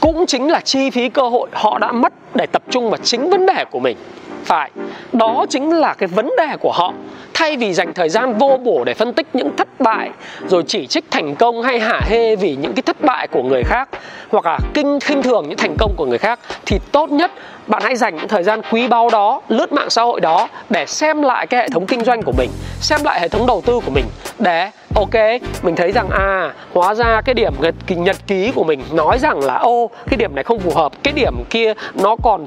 cũng 0.00 0.26
chính 0.26 0.50
là 0.50 0.60
chi 0.60 0.90
phí 0.90 1.08
cơ 1.08 1.28
hội 1.28 1.48
họ 1.52 1.78
đã 1.78 1.92
mất 1.92 2.12
để 2.34 2.46
tập 2.46 2.62
trung 2.70 2.90
vào 2.90 2.98
chính 3.02 3.30
vấn 3.30 3.46
đề 3.46 3.64
của 3.70 3.80
mình 3.80 3.96
phải 4.44 4.70
đó 5.12 5.46
chính 5.50 5.70
là 5.70 5.94
cái 5.94 6.06
vấn 6.06 6.30
đề 6.36 6.56
của 6.60 6.72
họ. 6.72 6.92
Thay 7.34 7.56
vì 7.56 7.74
dành 7.74 7.94
thời 7.94 8.08
gian 8.08 8.38
vô 8.38 8.58
bổ 8.64 8.84
để 8.84 8.94
phân 8.94 9.12
tích 9.12 9.26
những 9.32 9.56
thất 9.56 9.80
bại 9.80 10.10
rồi 10.48 10.62
chỉ 10.66 10.86
trích 10.86 11.04
thành 11.10 11.36
công 11.36 11.62
hay 11.62 11.80
hả 11.80 12.00
hê 12.04 12.36
vì 12.36 12.56
những 12.56 12.72
cái 12.72 12.82
thất 12.82 13.00
bại 13.00 13.28
của 13.28 13.42
người 13.42 13.62
khác 13.62 13.88
hoặc 14.30 14.46
là 14.46 14.58
kinh 14.74 15.00
khinh 15.00 15.22
thường 15.22 15.48
những 15.48 15.58
thành 15.58 15.76
công 15.78 15.94
của 15.96 16.06
người 16.06 16.18
khác 16.18 16.38
thì 16.66 16.78
tốt 16.92 17.10
nhất 17.10 17.30
bạn 17.66 17.82
hãy 17.84 17.96
dành 17.96 18.16
những 18.16 18.28
thời 18.28 18.42
gian 18.42 18.60
quý 18.70 18.88
báu 18.88 19.10
đó 19.10 19.40
lướt 19.48 19.72
mạng 19.72 19.90
xã 19.90 20.02
hội 20.02 20.20
đó 20.20 20.48
để 20.70 20.86
xem 20.86 21.22
lại 21.22 21.46
cái 21.46 21.60
hệ 21.60 21.68
thống 21.68 21.86
kinh 21.86 22.04
doanh 22.04 22.22
của 22.22 22.32
mình 22.32 22.50
xem 22.80 23.00
lại 23.04 23.20
hệ 23.20 23.28
thống 23.28 23.46
đầu 23.46 23.62
tư 23.66 23.80
của 23.84 23.90
mình. 23.90 24.04
Để 24.38 24.70
ok 24.94 25.14
mình 25.62 25.76
thấy 25.76 25.92
rằng 25.92 26.10
à 26.10 26.52
hóa 26.72 26.94
ra 26.94 27.20
cái 27.24 27.34
điểm 27.34 27.52
nhật 27.88 28.16
ký 28.26 28.52
của 28.54 28.64
mình 28.64 28.82
nói 28.92 29.18
rằng 29.18 29.40
là 29.40 29.54
ô 29.54 29.90
cái 30.10 30.16
điểm 30.16 30.34
này 30.34 30.44
không 30.44 30.58
phù 30.58 30.70
hợp 30.74 30.92
cái 31.02 31.12
điểm 31.12 31.34
kia 31.50 31.72
nó 31.94 32.16
còn 32.22 32.46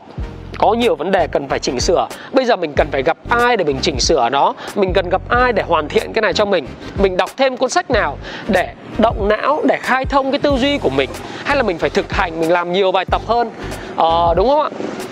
có 0.58 0.74
nhiều 0.74 0.96
vấn 0.96 1.12
đề 1.12 1.28
cần 1.28 1.48
phải 1.48 1.60
chỉnh 1.60 1.80
sửa. 1.80 2.08
Bây 2.32 2.46
giờ 2.46 2.56
mình 2.56 2.74
cần 2.76 2.88
phải 2.92 3.04
gặp 3.04 3.18
ai 3.30 3.58
để 3.58 3.64
mình 3.64 3.80
chỉnh 3.82 4.00
sửa 4.00 4.30
nó? 4.30 4.54
Mình 4.76 4.94
cần 4.94 5.10
gặp 5.10 5.22
ai 5.30 5.54
để 5.54 5.64
hoàn 5.68 5.90
thiện 5.90 6.14
cái 6.14 6.22
này 6.22 6.34
cho 6.34 6.46
mình? 6.46 6.66
Mình 6.98 7.18
đọc 7.18 7.30
thêm 7.38 7.58
cuốn 7.58 7.70
sách 7.70 7.92
nào 7.92 8.18
để 8.48 8.74
động 8.98 9.28
não 9.28 9.62
để 9.66 9.78
khai 9.82 10.06
thông 10.06 10.32
cái 10.32 10.40
tư 10.40 10.52
duy 10.58 10.78
của 10.78 10.90
mình? 10.90 11.10
Hay 11.46 11.58
là 11.58 11.64
mình 11.64 11.78
phải 11.78 11.90
thực 11.90 12.12
hành 12.12 12.40
mình 12.40 12.52
làm 12.52 12.74
nhiều 12.74 12.92
bài 12.92 13.06
tập 13.06 13.22
hơn? 13.28 13.50
Ờ, 13.96 14.34
đúng 14.38 14.48
không 14.48 14.62
ạ? 14.62 14.70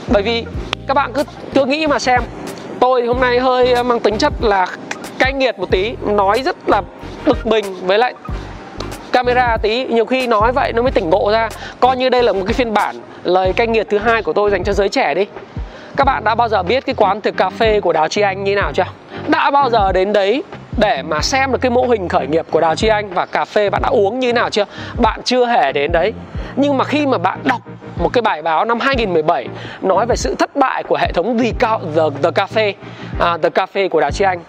Bởi 0.07 0.23
vì 0.23 0.45
các 0.88 0.93
bạn 0.93 1.11
cứ 1.13 1.23
cứ 1.53 1.65
nghĩ 1.65 1.88
mà 1.88 1.99
xem. 1.99 2.21
Tôi 2.79 3.05
hôm 3.05 3.19
nay 3.19 3.39
hơi 3.39 3.71
ờ, 3.71 3.83
mang 3.83 3.99
tính 3.99 4.17
chất 4.17 4.33
là 4.41 4.67
cay 5.19 5.33
nghiệt 5.33 5.59
một 5.59 5.71
tí 5.71 5.93
nói 6.01 6.41
rất 6.45 6.69
là 6.69 6.81
bực 7.25 7.47
mình 7.47 7.65
với 7.81 7.97
lại 7.97 8.13
camera 9.12 9.58
tí, 9.58 9.86
nhiều 9.86 10.06
khi 10.06 10.28
nói 10.28 10.52
vậy 10.52 10.74
nó 10.74 10.81
mới 10.81 10.92
tỉnh 10.92 11.10
ngộ 11.10 11.31
ra. 11.31 11.50
Coi 11.80 11.98
như 11.98 12.10
đây 12.10 12.24
là 12.24 12.34
một 12.34 12.44
cái 12.48 12.54
phiên 12.54 12.74
bản 12.74 12.96
lời 13.24 13.54
canh 13.54 13.72
nghiệt 13.72 13.88
thứ 13.90 13.98
hai 13.98 14.24
của 14.24 14.34
tôi 14.34 14.52
dành 14.52 14.63
cho 14.63 14.74
giới 14.74 14.90
trẻ 14.90 15.13
đi. 15.13 15.25
Các 15.98 16.04
bạn 16.04 16.24
đã 16.24 16.36
bao 16.36 16.50
giờ 16.50 16.63
biết 16.63 16.86
cái 16.86 16.96
quán 16.96 17.22
thực 17.22 17.38
cà 17.38 17.50
phê 17.50 17.80
của 17.80 17.94
đào 17.94 18.08
chi 18.08 18.22
anh 18.22 18.44
như 18.44 18.56
nào 18.56 18.72
chưa? 18.74 18.84
Đã 19.28 19.52
bao 19.52 19.69
giờ 19.69 19.92
đến 19.92 20.13
đấy 20.13 20.44
để 20.77 21.01
mà 21.01 21.21
xem 21.21 21.51
được 21.51 21.57
cái 21.62 21.69
mô 21.69 21.88
hình 21.88 22.09
khởi 22.09 22.27
nghiệp 22.27 22.45
của 22.51 22.62
Đào 22.62 22.75
Chi 22.75 22.88
Anh 22.88 23.09
và 23.13 23.25
cà 23.25 23.45
phê 23.45 23.69
bạn 23.69 23.81
đã 23.81 23.89
uống 23.89 24.19
như 24.19 24.33
nào 24.33 24.50
chưa? 24.50 24.65
Bạn 25.01 25.21
chưa 25.23 25.45
hề 25.45 25.71
đến 25.71 25.91
đấy. 25.91 26.13
Nhưng 26.56 26.77
mà 26.77 26.83
khi 26.83 27.06
mà 27.06 27.18
bạn 27.18 27.39
đọc 27.44 27.62
một 27.97 28.09
cái 28.13 28.21
bài 28.21 28.41
báo 28.41 28.65
năm 28.65 28.79
2017 28.79 29.47
nói 29.81 30.06
về 30.06 30.15
sự 30.15 30.35
thất 30.35 30.56
bại 30.56 30.83
của 30.83 30.97
hệ 30.97 31.12
thống 31.12 31.39
The, 31.39 31.51
The, 31.95 32.03
The 32.23 32.29
Cafe, 32.29 32.73
uh, 33.33 33.41
The 33.41 33.50
Cafe 33.50 33.89
của 33.89 34.01
Đào 34.01 34.12
Chi 34.12 34.25
Anh 34.25 34.39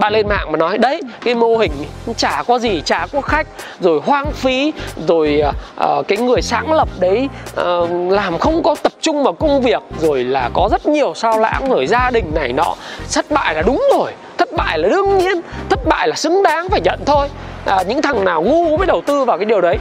bạn 0.00 0.12
lên 0.12 0.28
mạng 0.28 0.52
mà 0.52 0.58
nói 0.58 0.78
đấy 0.78 1.00
cái 1.24 1.34
mô 1.34 1.56
hình 1.56 1.72
chả 2.16 2.42
có 2.46 2.58
gì 2.58 2.82
chả 2.84 3.06
có 3.12 3.20
khách 3.20 3.46
rồi 3.80 4.00
hoang 4.04 4.32
phí 4.32 4.72
rồi 5.08 5.42
uh, 5.80 6.08
cái 6.08 6.18
người 6.18 6.42
sáng 6.42 6.72
lập 6.72 6.88
đấy 7.00 7.28
uh, 7.60 7.90
làm 8.12 8.38
không 8.38 8.62
có 8.62 8.76
tập 8.82 8.92
trung 9.00 9.22
vào 9.22 9.32
công 9.32 9.62
việc 9.62 9.82
rồi 9.98 10.24
là 10.24 10.50
có 10.54 10.68
rất 10.70 10.86
nhiều 10.86 11.14
sao 11.14 11.38
lãng 11.38 11.68
rồi 11.70 11.86
gia 11.86 12.10
đình 12.10 12.34
này 12.34 12.52
nọ 12.52 12.74
thất 13.14 13.30
bại 13.30 13.54
là 13.54 13.62
đúng 13.62 13.82
rồi 13.96 14.12
thất 14.40 14.52
bại 14.56 14.78
là 14.78 14.88
đương 14.88 15.18
nhiên 15.18 15.40
thất 15.68 15.80
bại 15.86 16.08
là 16.08 16.16
xứng 16.16 16.42
đáng 16.42 16.68
phải 16.68 16.80
nhận 16.80 17.00
thôi. 17.06 17.28
À, 17.66 17.82
những 17.88 18.02
thằng 18.02 18.24
nào 18.24 18.42
ngu 18.42 18.76
mới 18.76 18.86
đầu 18.86 19.02
tư 19.06 19.24
vào 19.24 19.38
cái 19.38 19.44
điều 19.44 19.60
đấy. 19.60 19.78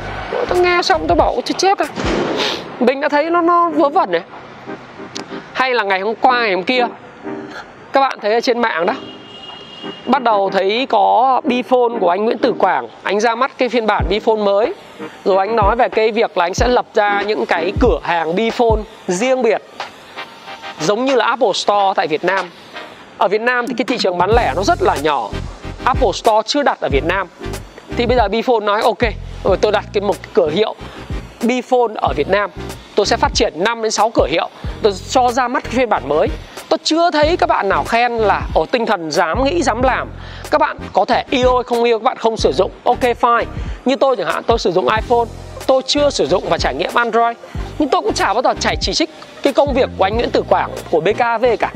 Tôi 0.49 0.59
nghe 0.59 0.81
xong 0.81 1.07
tôi 1.07 1.15
bảo 1.15 1.35
chết 1.45 1.57
chết 1.57 1.77
à 1.77 1.85
mình 2.79 3.01
đã 3.01 3.09
thấy 3.09 3.29
nó 3.29 3.41
nó 3.41 3.69
vớ 3.69 3.89
vẩn 3.89 4.11
này. 4.11 4.21
Hay 5.53 5.73
là 5.73 5.83
ngày 5.83 5.99
hôm 5.99 6.15
qua 6.21 6.41
ngày 6.41 6.53
hôm 6.53 6.63
kia. 6.63 6.87
Các 7.93 7.99
bạn 8.01 8.19
thấy 8.21 8.33
ở 8.33 8.39
trên 8.41 8.59
mạng 8.59 8.85
đó. 8.85 8.93
Bắt 10.05 10.23
đầu 10.23 10.49
thấy 10.49 10.87
có 10.89 11.41
Bifone 11.43 11.99
của 11.99 12.09
anh 12.09 12.25
Nguyễn 12.25 12.37
Tử 12.37 12.53
Quảng. 12.59 12.87
Anh 13.03 13.19
ra 13.19 13.35
mắt 13.35 13.51
cái 13.57 13.69
phiên 13.69 13.87
bản 13.87 14.05
Bifone 14.09 14.43
mới. 14.43 14.73
Rồi 15.25 15.37
anh 15.37 15.55
nói 15.55 15.75
về 15.75 15.89
cái 15.89 16.11
việc 16.11 16.37
là 16.37 16.45
anh 16.45 16.53
sẽ 16.53 16.67
lập 16.67 16.85
ra 16.93 17.21
những 17.21 17.45
cái 17.45 17.71
cửa 17.79 17.99
hàng 18.03 18.35
Bifone 18.35 18.81
riêng 19.07 19.41
biệt. 19.41 19.61
Giống 20.79 21.05
như 21.05 21.15
là 21.15 21.25
Apple 21.25 21.53
Store 21.53 21.93
tại 21.95 22.07
Việt 22.07 22.23
Nam 22.23 22.45
ở 23.19 23.27
Việt 23.27 23.41
Nam 23.41 23.67
thì 23.67 23.73
cái 23.77 23.85
thị 23.85 23.97
trường 23.97 24.17
bán 24.17 24.31
lẻ 24.31 24.53
nó 24.55 24.63
rất 24.63 24.81
là 24.81 24.95
nhỏ. 24.95 25.29
Apple 25.83 26.11
Store 26.13 26.47
chưa 26.47 26.63
đặt 26.63 26.81
ở 26.81 26.89
Việt 26.89 27.03
Nam. 27.03 27.27
Thì 27.97 28.05
bây 28.05 28.17
giờ 28.17 28.27
Bphone 28.27 28.65
nói, 28.65 28.81
ok 28.81 28.99
rồi 29.43 29.57
tôi 29.57 29.71
đặt 29.71 29.85
cái 29.93 30.01
một 30.01 30.15
cái 30.23 30.31
cửa 30.33 30.49
hiệu 30.49 30.75
Bphone 31.41 31.93
ở 31.95 32.13
Việt 32.15 32.29
Nam. 32.29 32.49
Tôi 32.95 33.05
sẽ 33.05 33.17
phát 33.17 33.31
triển 33.33 33.53
5 33.55 33.81
đến 33.81 33.91
6 33.91 34.11
cửa 34.13 34.27
hiệu. 34.29 34.49
Tôi 34.81 34.93
cho 35.09 35.31
ra 35.31 35.47
mắt 35.47 35.63
cái 35.63 35.73
phiên 35.73 35.89
bản 35.89 36.07
mới. 36.07 36.27
Tôi 36.69 36.77
chưa 36.83 37.11
thấy 37.11 37.37
các 37.37 37.49
bạn 37.49 37.69
nào 37.69 37.83
khen 37.83 38.11
là 38.11 38.41
ở 38.55 38.65
tinh 38.71 38.85
thần 38.85 39.11
dám 39.11 39.43
nghĩ, 39.43 39.61
dám 39.61 39.81
làm. 39.81 40.09
Các 40.51 40.57
bạn 40.57 40.77
có 40.93 41.05
thể 41.05 41.23
yêu 41.29 41.55
hay 41.55 41.63
không 41.63 41.83
yêu, 41.83 41.99
các 41.99 42.03
bạn 42.03 42.17
không 42.17 42.37
sử 42.37 42.51
dụng. 42.51 42.71
Ok, 42.83 43.01
fine. 43.01 43.45
Như 43.85 43.95
tôi 43.95 44.15
chẳng 44.15 44.27
hạn, 44.27 44.43
tôi 44.47 44.59
sử 44.59 44.71
dụng 44.71 44.87
iphone. 44.89 45.25
Tôi 45.67 45.81
chưa 45.85 46.09
sử 46.09 46.27
dụng 46.27 46.43
và 46.49 46.57
trải 46.57 46.75
nghiệm 46.75 46.91
android. 46.93 47.37
Nhưng 47.79 47.89
tôi 47.89 48.01
cũng 48.01 48.13
chả 48.13 48.33
bao 48.33 48.41
giờ 48.43 48.53
chảy 48.59 48.75
chỉ 48.81 48.93
trích 48.93 49.09
cái 49.43 49.53
công 49.53 49.73
việc 49.73 49.89
của 49.97 50.03
anh 50.03 50.15
nguyễn 50.15 50.31
tử 50.31 50.43
quảng, 50.49 50.71
của 50.91 50.99
bkv 50.99 51.45
cả 51.59 51.71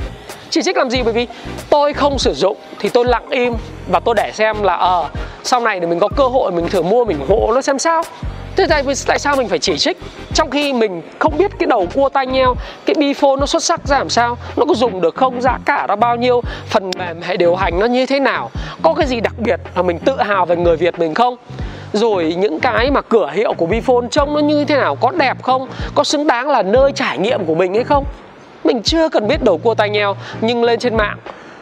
chỉ 0.54 0.62
trích 0.62 0.78
làm 0.78 0.90
gì? 0.90 1.04
Bởi 1.04 1.14
vì 1.14 1.28
tôi 1.70 1.94
không 1.94 2.20
sử 2.20 2.34
dụng 2.34 2.58
thì 2.80 2.90
tôi 2.90 3.06
lặng 3.06 3.30
im 3.30 3.54
và 3.92 4.00
tôi 4.00 4.16
để 4.16 4.32
xem 4.34 4.64
là 4.64 4.76
ờ 4.76 5.04
à, 5.04 5.10
sau 5.44 5.60
này 5.60 5.80
thì 5.80 5.86
mình 5.86 6.00
có 6.00 6.08
cơ 6.16 6.24
hội 6.24 6.52
mình 6.52 6.70
thử 6.70 6.82
mua 6.82 7.06
mình 7.06 7.18
hộ 7.28 7.52
nó 7.56 7.62
xem 7.62 7.80
sao. 7.80 8.04
Thế 8.56 8.66
tại, 8.70 8.84
tại 9.08 9.20
sao 9.20 9.36
mình 9.36 9.48
phải 9.48 9.60
chỉ 9.60 9.78
trích? 9.78 9.98
Trong 10.34 10.50
khi 10.50 10.74
mình 10.74 11.02
không 11.20 11.38
biết 11.38 11.52
cái 11.60 11.68
đầu 11.68 11.88
cua 11.94 12.10
tai 12.10 12.28
nheo 12.28 12.56
Cái 12.86 12.96
Bphone 12.96 13.36
nó 13.40 13.46
xuất 13.46 13.64
sắc 13.64 13.88
ra 13.88 13.98
làm 13.98 14.10
sao 14.10 14.38
Nó 14.56 14.66
có 14.66 14.74
dùng 14.74 15.02
được 15.02 15.16
không 15.16 15.42
Giá 15.42 15.58
cả 15.66 15.86
nó 15.88 15.96
bao 15.96 16.16
nhiêu 16.16 16.42
Phần 16.70 16.92
mềm 16.98 17.22
hệ 17.22 17.38
điều 17.38 17.56
hành 17.56 17.80
nó 17.80 17.86
như 17.86 18.06
thế 18.06 18.20
nào 18.20 18.52
Có 18.82 18.94
cái 18.94 19.08
gì 19.08 19.20
đặc 19.20 19.34
biệt 19.38 19.60
mà 19.76 19.82
mình 19.82 20.00
tự 20.00 20.22
hào 20.22 20.46
về 20.46 20.56
người 20.56 20.78
Việt 20.78 21.00
mình 21.00 21.14
không? 21.14 21.36
Rồi 21.94 22.36
những 22.38 22.60
cái 22.60 22.92
mà 22.92 23.02
cửa 23.02 23.32
hiệu 23.34 23.54
của 23.54 23.66
Bifone 23.66 24.08
trông 24.08 24.34
nó 24.34 24.40
như 24.40 24.66
thế 24.66 24.76
nào 24.76 24.96
có 24.96 25.12
đẹp 25.12 25.44
không? 25.44 25.68
Có 25.96 26.04
xứng 26.04 26.28
đáng 26.28 26.50
là 26.50 26.64
nơi 26.64 26.92
trải 26.96 27.18
nghiệm 27.18 27.46
của 27.46 27.56
mình 27.56 27.74
hay 27.74 27.84
không? 27.84 28.06
Mình 28.66 28.82
chưa 28.84 29.10
cần 29.10 29.28
biết 29.28 29.44
đầu 29.44 29.58
cua 29.58 29.74
tai 29.74 29.90
nheo, 29.90 30.16
nhưng 30.42 30.64
lên 30.64 30.80
trên 30.80 30.98
mạng, 30.98 31.18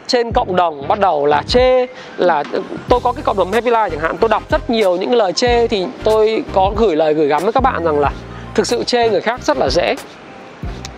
trên 0.06 0.32
cộng 0.32 0.56
đồng 0.56 0.88
bắt 0.88 1.00
đầu 1.00 1.26
là 1.26 1.42
chê, 1.48 1.86
là 2.16 2.42
ừ, 2.52 2.62
tôi 2.88 3.00
có 3.00 3.12
cái 3.12 3.22
cộng 3.22 3.36
đồng 3.36 3.52
Happy 3.52 3.70
Life 3.70 3.90
chẳng 3.90 4.00
hạn, 4.00 4.16
tôi 4.20 4.28
đọc 4.28 4.42
rất 4.50 4.70
nhiều 4.70 4.96
những 4.96 5.14
lời 5.14 5.32
chê 5.32 5.66
thì 5.66 5.86
tôi 6.04 6.44
có 6.52 6.72
gửi 6.76 6.96
lời 6.96 7.14
gửi 7.14 7.26
gắm 7.26 7.42
với 7.42 7.52
các 7.52 7.62
bạn 7.62 7.84
rằng 7.84 7.98
là 7.98 8.12
thực 8.54 8.66
sự 8.66 8.84
chê 8.84 9.10
người 9.10 9.20
khác 9.20 9.40
rất 9.42 9.56
là 9.56 9.68
dễ, 9.68 9.94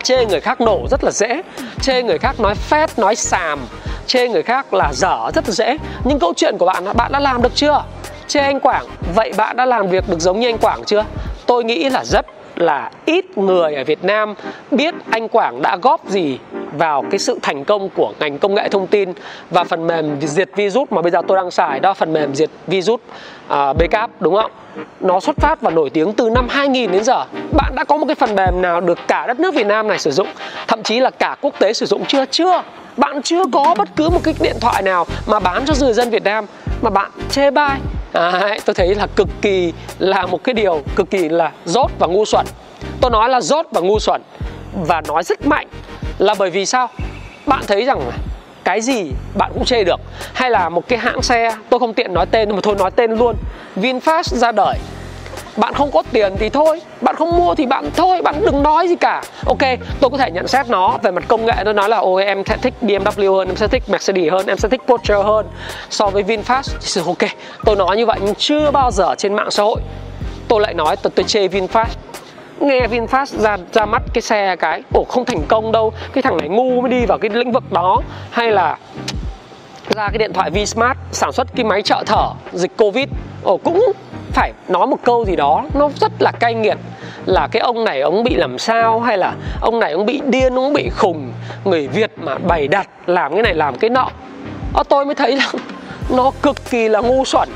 chê 0.03 0.25
người 0.25 0.39
khác 0.39 0.61
nổ 0.61 0.87
rất 0.91 1.03
là 1.03 1.11
dễ, 1.11 1.41
chê 1.81 2.03
người 2.03 2.17
khác 2.17 2.39
nói 2.39 2.55
phét, 2.55 2.99
nói 2.99 3.15
xàm, 3.15 3.59
chê 4.07 4.27
người 4.27 4.43
khác 4.43 4.73
là 4.73 4.91
dở 4.93 5.31
rất 5.35 5.43
là 5.47 5.53
dễ. 5.53 5.77
Nhưng 6.03 6.19
câu 6.19 6.33
chuyện 6.35 6.57
của 6.57 6.65
bạn 6.65 6.85
là 6.85 6.93
bạn 6.93 7.11
đã 7.11 7.19
làm 7.19 7.41
được 7.41 7.55
chưa? 7.55 7.83
Chê 8.27 8.39
anh 8.39 8.59
Quảng, 8.59 8.85
vậy 9.15 9.33
bạn 9.37 9.57
đã 9.57 9.65
làm 9.65 9.87
việc 9.87 10.09
được 10.09 10.19
giống 10.19 10.39
như 10.39 10.49
anh 10.49 10.57
Quảng 10.57 10.83
chưa? 10.85 11.05
Tôi 11.45 11.63
nghĩ 11.63 11.89
là 11.89 12.05
rất 12.05 12.25
là 12.55 12.91
ít 13.05 13.37
người 13.37 13.75
ở 13.75 13.83
Việt 13.83 14.03
Nam 14.03 14.33
biết 14.71 14.95
anh 15.09 15.27
Quảng 15.27 15.61
đã 15.61 15.77
góp 15.81 16.09
gì 16.09 16.39
vào 16.77 17.03
cái 17.11 17.19
sự 17.19 17.39
thành 17.41 17.65
công 17.65 17.89
của 17.89 18.13
ngành 18.19 18.39
công 18.39 18.55
nghệ 18.55 18.69
thông 18.69 18.87
tin 18.87 19.13
và 19.49 19.63
phần 19.63 19.87
mềm 19.87 20.21
diệt 20.21 20.49
virus 20.55 20.91
mà 20.91 21.01
bây 21.01 21.11
giờ 21.11 21.21
tôi 21.27 21.37
đang 21.37 21.51
xài 21.51 21.79
đó 21.79 21.93
phần 21.93 22.13
mềm 22.13 22.35
diệt 22.35 22.49
virus 22.67 22.99
uh, 23.45 23.51
backup 23.51 24.21
đúng 24.21 24.35
không? 24.35 24.51
Nó 24.99 25.19
xuất 25.19 25.37
phát 25.37 25.61
và 25.61 25.71
nổi 25.71 25.89
tiếng 25.89 26.13
từ 26.13 26.29
năm 26.29 26.47
2000 26.49 26.91
đến 26.91 27.03
giờ. 27.03 27.25
Bạn 27.51 27.75
đã 27.75 27.83
có 27.83 27.97
một 27.97 28.05
cái 28.07 28.15
phần 28.15 28.35
mềm 28.35 28.61
nào 28.61 28.81
được 28.81 28.99
cả 29.07 29.27
đất 29.27 29.39
nước 29.39 29.55
Việt 29.55 29.67
Nam 29.67 29.87
này 29.87 29.99
sử 29.99 30.11
dụng, 30.11 30.27
thậm 30.67 30.83
chí 30.83 30.99
là 30.99 31.09
cả 31.09 31.35
quốc 31.41 31.53
tế 31.59 31.73
sử 31.73 31.85
dụng 31.85 32.05
chưa? 32.05 32.25
Chưa. 32.25 32.63
Bạn 32.97 33.21
chưa 33.21 33.43
có 33.53 33.75
bất 33.77 33.89
cứ 33.95 34.09
một 34.09 34.19
cái 34.23 34.33
điện 34.39 34.55
thoại 34.61 34.81
nào 34.81 35.05
mà 35.27 35.39
bán 35.39 35.65
cho 35.65 35.73
người 35.81 35.93
dân 35.93 36.09
Việt 36.09 36.23
Nam 36.23 36.45
mà 36.81 36.89
bạn 36.89 37.11
chê 37.29 37.51
bai 37.51 37.79
Đấy, 38.15 38.59
tôi 38.65 38.73
thấy 38.73 38.95
là 38.95 39.07
cực 39.15 39.27
kỳ 39.41 39.73
là 39.99 40.25
một 40.25 40.43
cái 40.43 40.53
điều 40.53 40.81
cực 40.95 41.09
kỳ 41.09 41.29
là 41.29 41.51
dốt 41.65 41.91
và 41.99 42.07
ngu 42.07 42.25
xuẩn. 42.25 42.45
Tôi 43.01 43.11
nói 43.11 43.29
là 43.29 43.41
dốt 43.41 43.65
và 43.71 43.81
ngu 43.81 43.99
xuẩn 43.99 44.21
và 44.73 45.01
nói 45.07 45.23
rất 45.23 45.47
mạnh 45.47 45.67
là 46.17 46.35
bởi 46.39 46.49
vì 46.49 46.65
sao? 46.65 46.89
Bạn 47.45 47.63
thấy 47.67 47.85
rằng 47.85 48.11
cái 48.63 48.81
gì 48.81 49.11
bạn 49.37 49.51
cũng 49.53 49.65
chê 49.65 49.83
được. 49.83 49.99
Hay 50.33 50.51
là 50.51 50.69
một 50.69 50.87
cái 50.87 50.99
hãng 50.99 51.21
xe 51.21 51.55
tôi 51.69 51.79
không 51.79 51.93
tiện 51.93 52.13
nói 52.13 52.25
tên 52.25 52.47
nhưng 52.47 52.55
mà 52.55 52.61
thôi 52.63 52.75
nói 52.79 52.91
tên 52.91 53.11
luôn. 53.11 53.35
VinFast 53.75 54.23
ra 54.23 54.51
đời 54.51 54.77
bạn 55.57 55.73
không 55.73 55.91
có 55.91 56.03
tiền 56.11 56.33
thì 56.39 56.49
thôi 56.49 56.81
bạn 57.01 57.15
không 57.15 57.37
mua 57.37 57.55
thì 57.55 57.65
bạn 57.65 57.89
thôi 57.95 58.21
bạn 58.21 58.35
đừng 58.45 58.63
nói 58.63 58.87
gì 58.87 58.95
cả. 58.95 59.23
Ok 59.45 59.61
tôi 59.99 60.09
có 60.09 60.17
thể 60.17 60.31
nhận 60.31 60.47
xét 60.47 60.69
nó 60.69 60.97
về 61.03 61.11
mặt 61.11 61.23
công 61.27 61.45
nghệ. 61.45 61.53
Tôi 61.65 61.73
nói 61.73 61.89
là 61.89 61.97
ôi 61.97 62.25
em 62.25 62.43
sẽ 62.45 62.57
thích 62.57 62.73
BMW 62.81 63.35
hơn 63.35 63.47
em 63.47 63.55
sẽ 63.55 63.67
thích 63.67 63.83
Mercedes 63.87 64.31
hơn 64.31 64.47
em 64.47 64.57
sẽ 64.57 64.69
thích 64.69 64.81
Porsche 64.87 65.15
hơn. 65.15 65.45
So 65.89 66.05
với 66.05 66.23
VinFast 66.23 66.77
thì 66.95 67.01
ok 67.05 67.31
tôi 67.65 67.75
nói 67.75 67.97
như 67.97 68.05
vậy 68.05 68.19
nhưng 68.21 68.35
chưa 68.35 68.71
bao 68.71 68.91
giờ 68.91 69.15
trên 69.17 69.33
mạng 69.33 69.51
xã 69.51 69.63
hội. 69.63 69.81
Tôi 70.47 70.61
lại 70.61 70.73
nói 70.73 70.95
tôi, 70.95 71.11
tôi 71.15 71.23
chê 71.23 71.47
VinFast. 71.47 71.95
Nghe 72.59 72.87
VinFast 72.87 73.39
ra 73.39 73.57
ra 73.73 73.85
mắt 73.85 74.01
cái 74.13 74.21
xe 74.21 74.55
cái 74.55 74.83
ồ 74.93 75.03
không 75.09 75.25
thành 75.25 75.41
công 75.47 75.71
đâu. 75.71 75.93
Cái 76.13 76.21
thằng 76.21 76.37
này 76.37 76.49
ngu 76.49 76.81
mới 76.81 76.91
đi 76.91 77.05
vào 77.05 77.17
cái 77.17 77.29
lĩnh 77.33 77.51
vực 77.51 77.71
đó. 77.71 78.01
Hay 78.29 78.51
là 78.51 78.77
ra 79.95 80.09
cái 80.09 80.17
điện 80.17 80.33
thoại 80.33 80.49
Vsmart 80.49 80.97
sản 81.11 81.31
xuất 81.31 81.47
cái 81.55 81.65
máy 81.65 81.81
trợ 81.81 82.03
thở 82.05 82.29
dịch 82.53 82.77
Covid. 82.77 83.07
Ồ 83.43 83.57
cũng 83.57 83.91
phải 84.35 84.51
nói 84.67 84.87
một 84.87 84.97
câu 85.03 85.25
gì 85.25 85.35
đó 85.35 85.63
nó 85.73 85.89
rất 86.01 86.11
là 86.19 86.31
cay 86.31 86.53
nghiệt 86.53 86.77
là 87.25 87.47
cái 87.47 87.59
ông 87.59 87.83
này 87.83 88.01
ông 88.01 88.23
bị 88.23 88.35
làm 88.35 88.57
sao 88.57 88.99
hay 88.99 89.17
là 89.17 89.33
ông 89.61 89.79
này 89.79 89.91
ông 89.91 90.05
bị 90.05 90.21
điên 90.25 90.55
ông 90.55 90.73
bị 90.73 90.89
khùng 90.89 91.31
người 91.65 91.87
Việt 91.87 92.11
mà 92.17 92.37
bày 92.37 92.67
đặt 92.67 92.87
làm 93.05 93.33
cái 93.33 93.41
này 93.41 93.53
làm 93.53 93.77
cái 93.77 93.89
nọ. 93.89 94.09
À, 94.75 94.83
tôi 94.89 95.05
mới 95.05 95.15
thấy 95.15 95.35
là 95.35 95.51
nó 96.09 96.31
cực 96.41 96.69
kỳ 96.69 96.89
là 96.89 97.01
ngu 97.01 97.25
xuẩn 97.25 97.49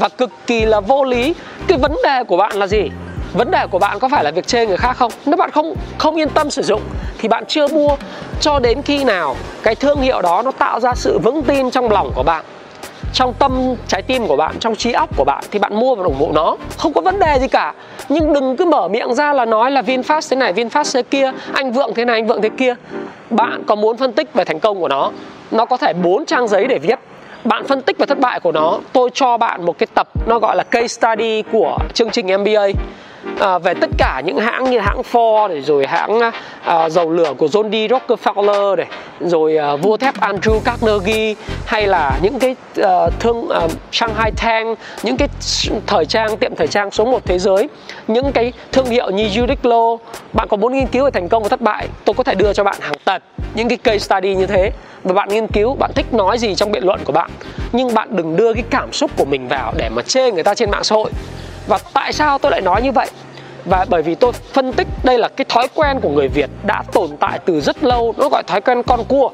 và 0.00 0.08
cực 0.08 0.30
kỳ 0.46 0.64
là 0.64 0.80
vô 0.80 1.04
lý. 1.04 1.34
Cái 1.66 1.78
vấn 1.78 1.96
đề 2.04 2.24
của 2.24 2.36
bạn 2.36 2.56
là 2.56 2.66
gì? 2.66 2.90
Vấn 3.32 3.50
đề 3.50 3.66
của 3.70 3.78
bạn 3.78 3.98
có 3.98 4.08
phải 4.08 4.24
là 4.24 4.30
việc 4.30 4.46
chê 4.46 4.66
người 4.66 4.76
khác 4.76 4.96
không? 4.96 5.12
Nếu 5.26 5.36
bạn 5.36 5.50
không 5.50 5.74
không 5.98 6.16
yên 6.16 6.28
tâm 6.28 6.50
sử 6.50 6.62
dụng 6.62 6.82
thì 7.18 7.28
bạn 7.28 7.44
chưa 7.48 7.68
mua 7.68 7.96
cho 8.40 8.58
đến 8.58 8.82
khi 8.82 9.04
nào 9.04 9.36
cái 9.62 9.74
thương 9.74 10.00
hiệu 10.00 10.22
đó 10.22 10.42
nó 10.42 10.50
tạo 10.50 10.80
ra 10.80 10.92
sự 10.94 11.18
vững 11.18 11.42
tin 11.42 11.70
trong 11.70 11.92
lòng 11.92 12.12
của 12.14 12.22
bạn 12.22 12.44
trong 13.14 13.34
tâm 13.38 13.74
trái 13.88 14.02
tim 14.02 14.26
của 14.26 14.36
bạn, 14.36 14.56
trong 14.60 14.76
trí 14.76 14.92
óc 14.92 15.16
của 15.16 15.24
bạn 15.24 15.44
thì 15.50 15.58
bạn 15.58 15.80
mua 15.80 15.94
và 15.94 16.04
ủng 16.04 16.16
hộ 16.20 16.30
nó. 16.34 16.56
Không 16.78 16.92
có 16.92 17.00
vấn 17.00 17.18
đề 17.18 17.38
gì 17.40 17.48
cả. 17.48 17.74
Nhưng 18.08 18.32
đừng 18.32 18.56
cứ 18.56 18.64
mở 18.64 18.88
miệng 18.88 19.14
ra 19.14 19.32
là 19.32 19.44
nói 19.44 19.70
là 19.70 19.82
vinfast 19.82 20.30
thế 20.30 20.36
này, 20.36 20.52
vinfast 20.52 20.94
thế 20.94 21.02
kia, 21.02 21.32
anh 21.52 21.72
vượng 21.72 21.94
thế 21.94 22.04
này, 22.04 22.16
anh 22.16 22.26
vượng 22.26 22.42
thế 22.42 22.48
kia. 22.48 22.74
Bạn 23.30 23.62
có 23.66 23.74
muốn 23.74 23.96
phân 23.96 24.12
tích 24.12 24.34
về 24.34 24.44
thành 24.44 24.60
công 24.60 24.80
của 24.80 24.88
nó? 24.88 25.10
Nó 25.50 25.64
có 25.64 25.76
thể 25.76 25.92
bốn 25.92 26.26
trang 26.26 26.48
giấy 26.48 26.66
để 26.66 26.78
viết. 26.78 26.98
Bạn 27.44 27.64
phân 27.64 27.82
tích 27.82 27.98
về 27.98 28.06
thất 28.06 28.20
bại 28.20 28.40
của 28.40 28.52
nó. 28.52 28.78
Tôi 28.92 29.10
cho 29.14 29.36
bạn 29.36 29.66
một 29.66 29.78
cái 29.78 29.86
tập 29.94 30.08
nó 30.26 30.38
gọi 30.38 30.56
là 30.56 30.62
case 30.62 30.88
study 30.88 31.42
của 31.52 31.78
chương 31.94 32.10
trình 32.10 32.26
MBA 32.26 32.66
à, 33.40 33.58
về 33.58 33.74
tất 33.74 33.90
cả 33.98 34.22
những 34.24 34.38
hãng 34.38 34.70
như 34.70 34.78
hãng 34.78 35.02
Ford 35.12 35.48
này, 35.48 35.60
rồi 35.60 35.86
hãng 35.86 36.20
à, 36.64 36.88
dầu 36.88 37.10
lửa 37.10 37.34
của 37.38 37.46
John 37.46 37.70
D. 37.70 37.92
Rockefeller 37.92 38.76
này, 38.76 38.86
rồi 39.20 39.56
à, 39.56 39.76
vua 39.76 39.96
thép 39.96 40.20
Andrew 40.20 40.60
Carnegie 40.60 41.34
hay 41.66 41.86
là 41.86 42.18
những 42.22 42.38
cái 42.38 42.56
à, 42.82 43.10
thương 43.20 43.48
à, 43.48 43.60
Shanghai 43.92 44.30
Tang, 44.30 44.74
những 45.02 45.16
cái 45.16 45.28
thời 45.86 46.06
trang 46.06 46.36
tiệm 46.36 46.54
thời 46.56 46.66
trang 46.66 46.90
số 46.90 47.04
1 47.04 47.24
thế 47.24 47.38
giới, 47.38 47.68
những 48.08 48.32
cái 48.32 48.52
thương 48.72 48.86
hiệu 48.86 49.10
như 49.10 49.28
Uniqlo, 49.28 49.96
bạn 50.32 50.48
có 50.48 50.56
muốn 50.56 50.72
nghiên 50.72 50.86
cứu 50.86 51.04
về 51.04 51.10
thành 51.10 51.28
công 51.28 51.42
và 51.42 51.48
thất 51.48 51.60
bại, 51.60 51.88
tôi 52.04 52.14
có 52.14 52.24
thể 52.24 52.34
đưa 52.34 52.52
cho 52.52 52.64
bạn 52.64 52.76
hàng 52.80 52.98
tật 53.04 53.22
những 53.54 53.68
cái 53.68 53.78
case 53.78 53.98
study 53.98 54.34
như 54.34 54.46
thế. 54.46 54.72
Và 55.02 55.12
bạn 55.12 55.28
nghiên 55.28 55.46
cứu, 55.46 55.74
bạn 55.74 55.90
thích 55.94 56.14
nói 56.14 56.38
gì 56.38 56.54
trong 56.54 56.72
biện 56.72 56.84
luận 56.84 57.00
của 57.04 57.12
bạn, 57.12 57.30
nhưng 57.72 57.94
bạn 57.94 58.08
đừng 58.10 58.36
đưa 58.36 58.52
cái 58.52 58.64
cảm 58.70 58.92
xúc 58.92 59.10
của 59.16 59.24
mình 59.24 59.48
vào 59.48 59.72
để 59.76 59.88
mà 59.88 60.02
chê 60.02 60.30
người 60.30 60.42
ta 60.42 60.54
trên 60.54 60.70
mạng 60.70 60.84
xã 60.84 60.94
hội 60.96 61.10
và 61.66 61.78
tại 61.94 62.12
sao 62.12 62.38
tôi 62.38 62.50
lại 62.50 62.60
nói 62.60 62.82
như 62.82 62.92
vậy? 62.92 63.06
Và 63.64 63.86
bởi 63.88 64.02
vì 64.02 64.14
tôi 64.14 64.32
phân 64.32 64.72
tích 64.72 64.88
đây 65.04 65.18
là 65.18 65.28
cái 65.28 65.44
thói 65.48 65.68
quen 65.74 66.00
của 66.00 66.08
người 66.08 66.28
Việt 66.28 66.50
đã 66.66 66.82
tồn 66.92 67.10
tại 67.20 67.38
từ 67.44 67.60
rất 67.60 67.84
lâu, 67.84 68.14
nó 68.16 68.28
gọi 68.28 68.42
thói 68.42 68.60
quen 68.60 68.82
con 68.82 69.04
cua. 69.04 69.30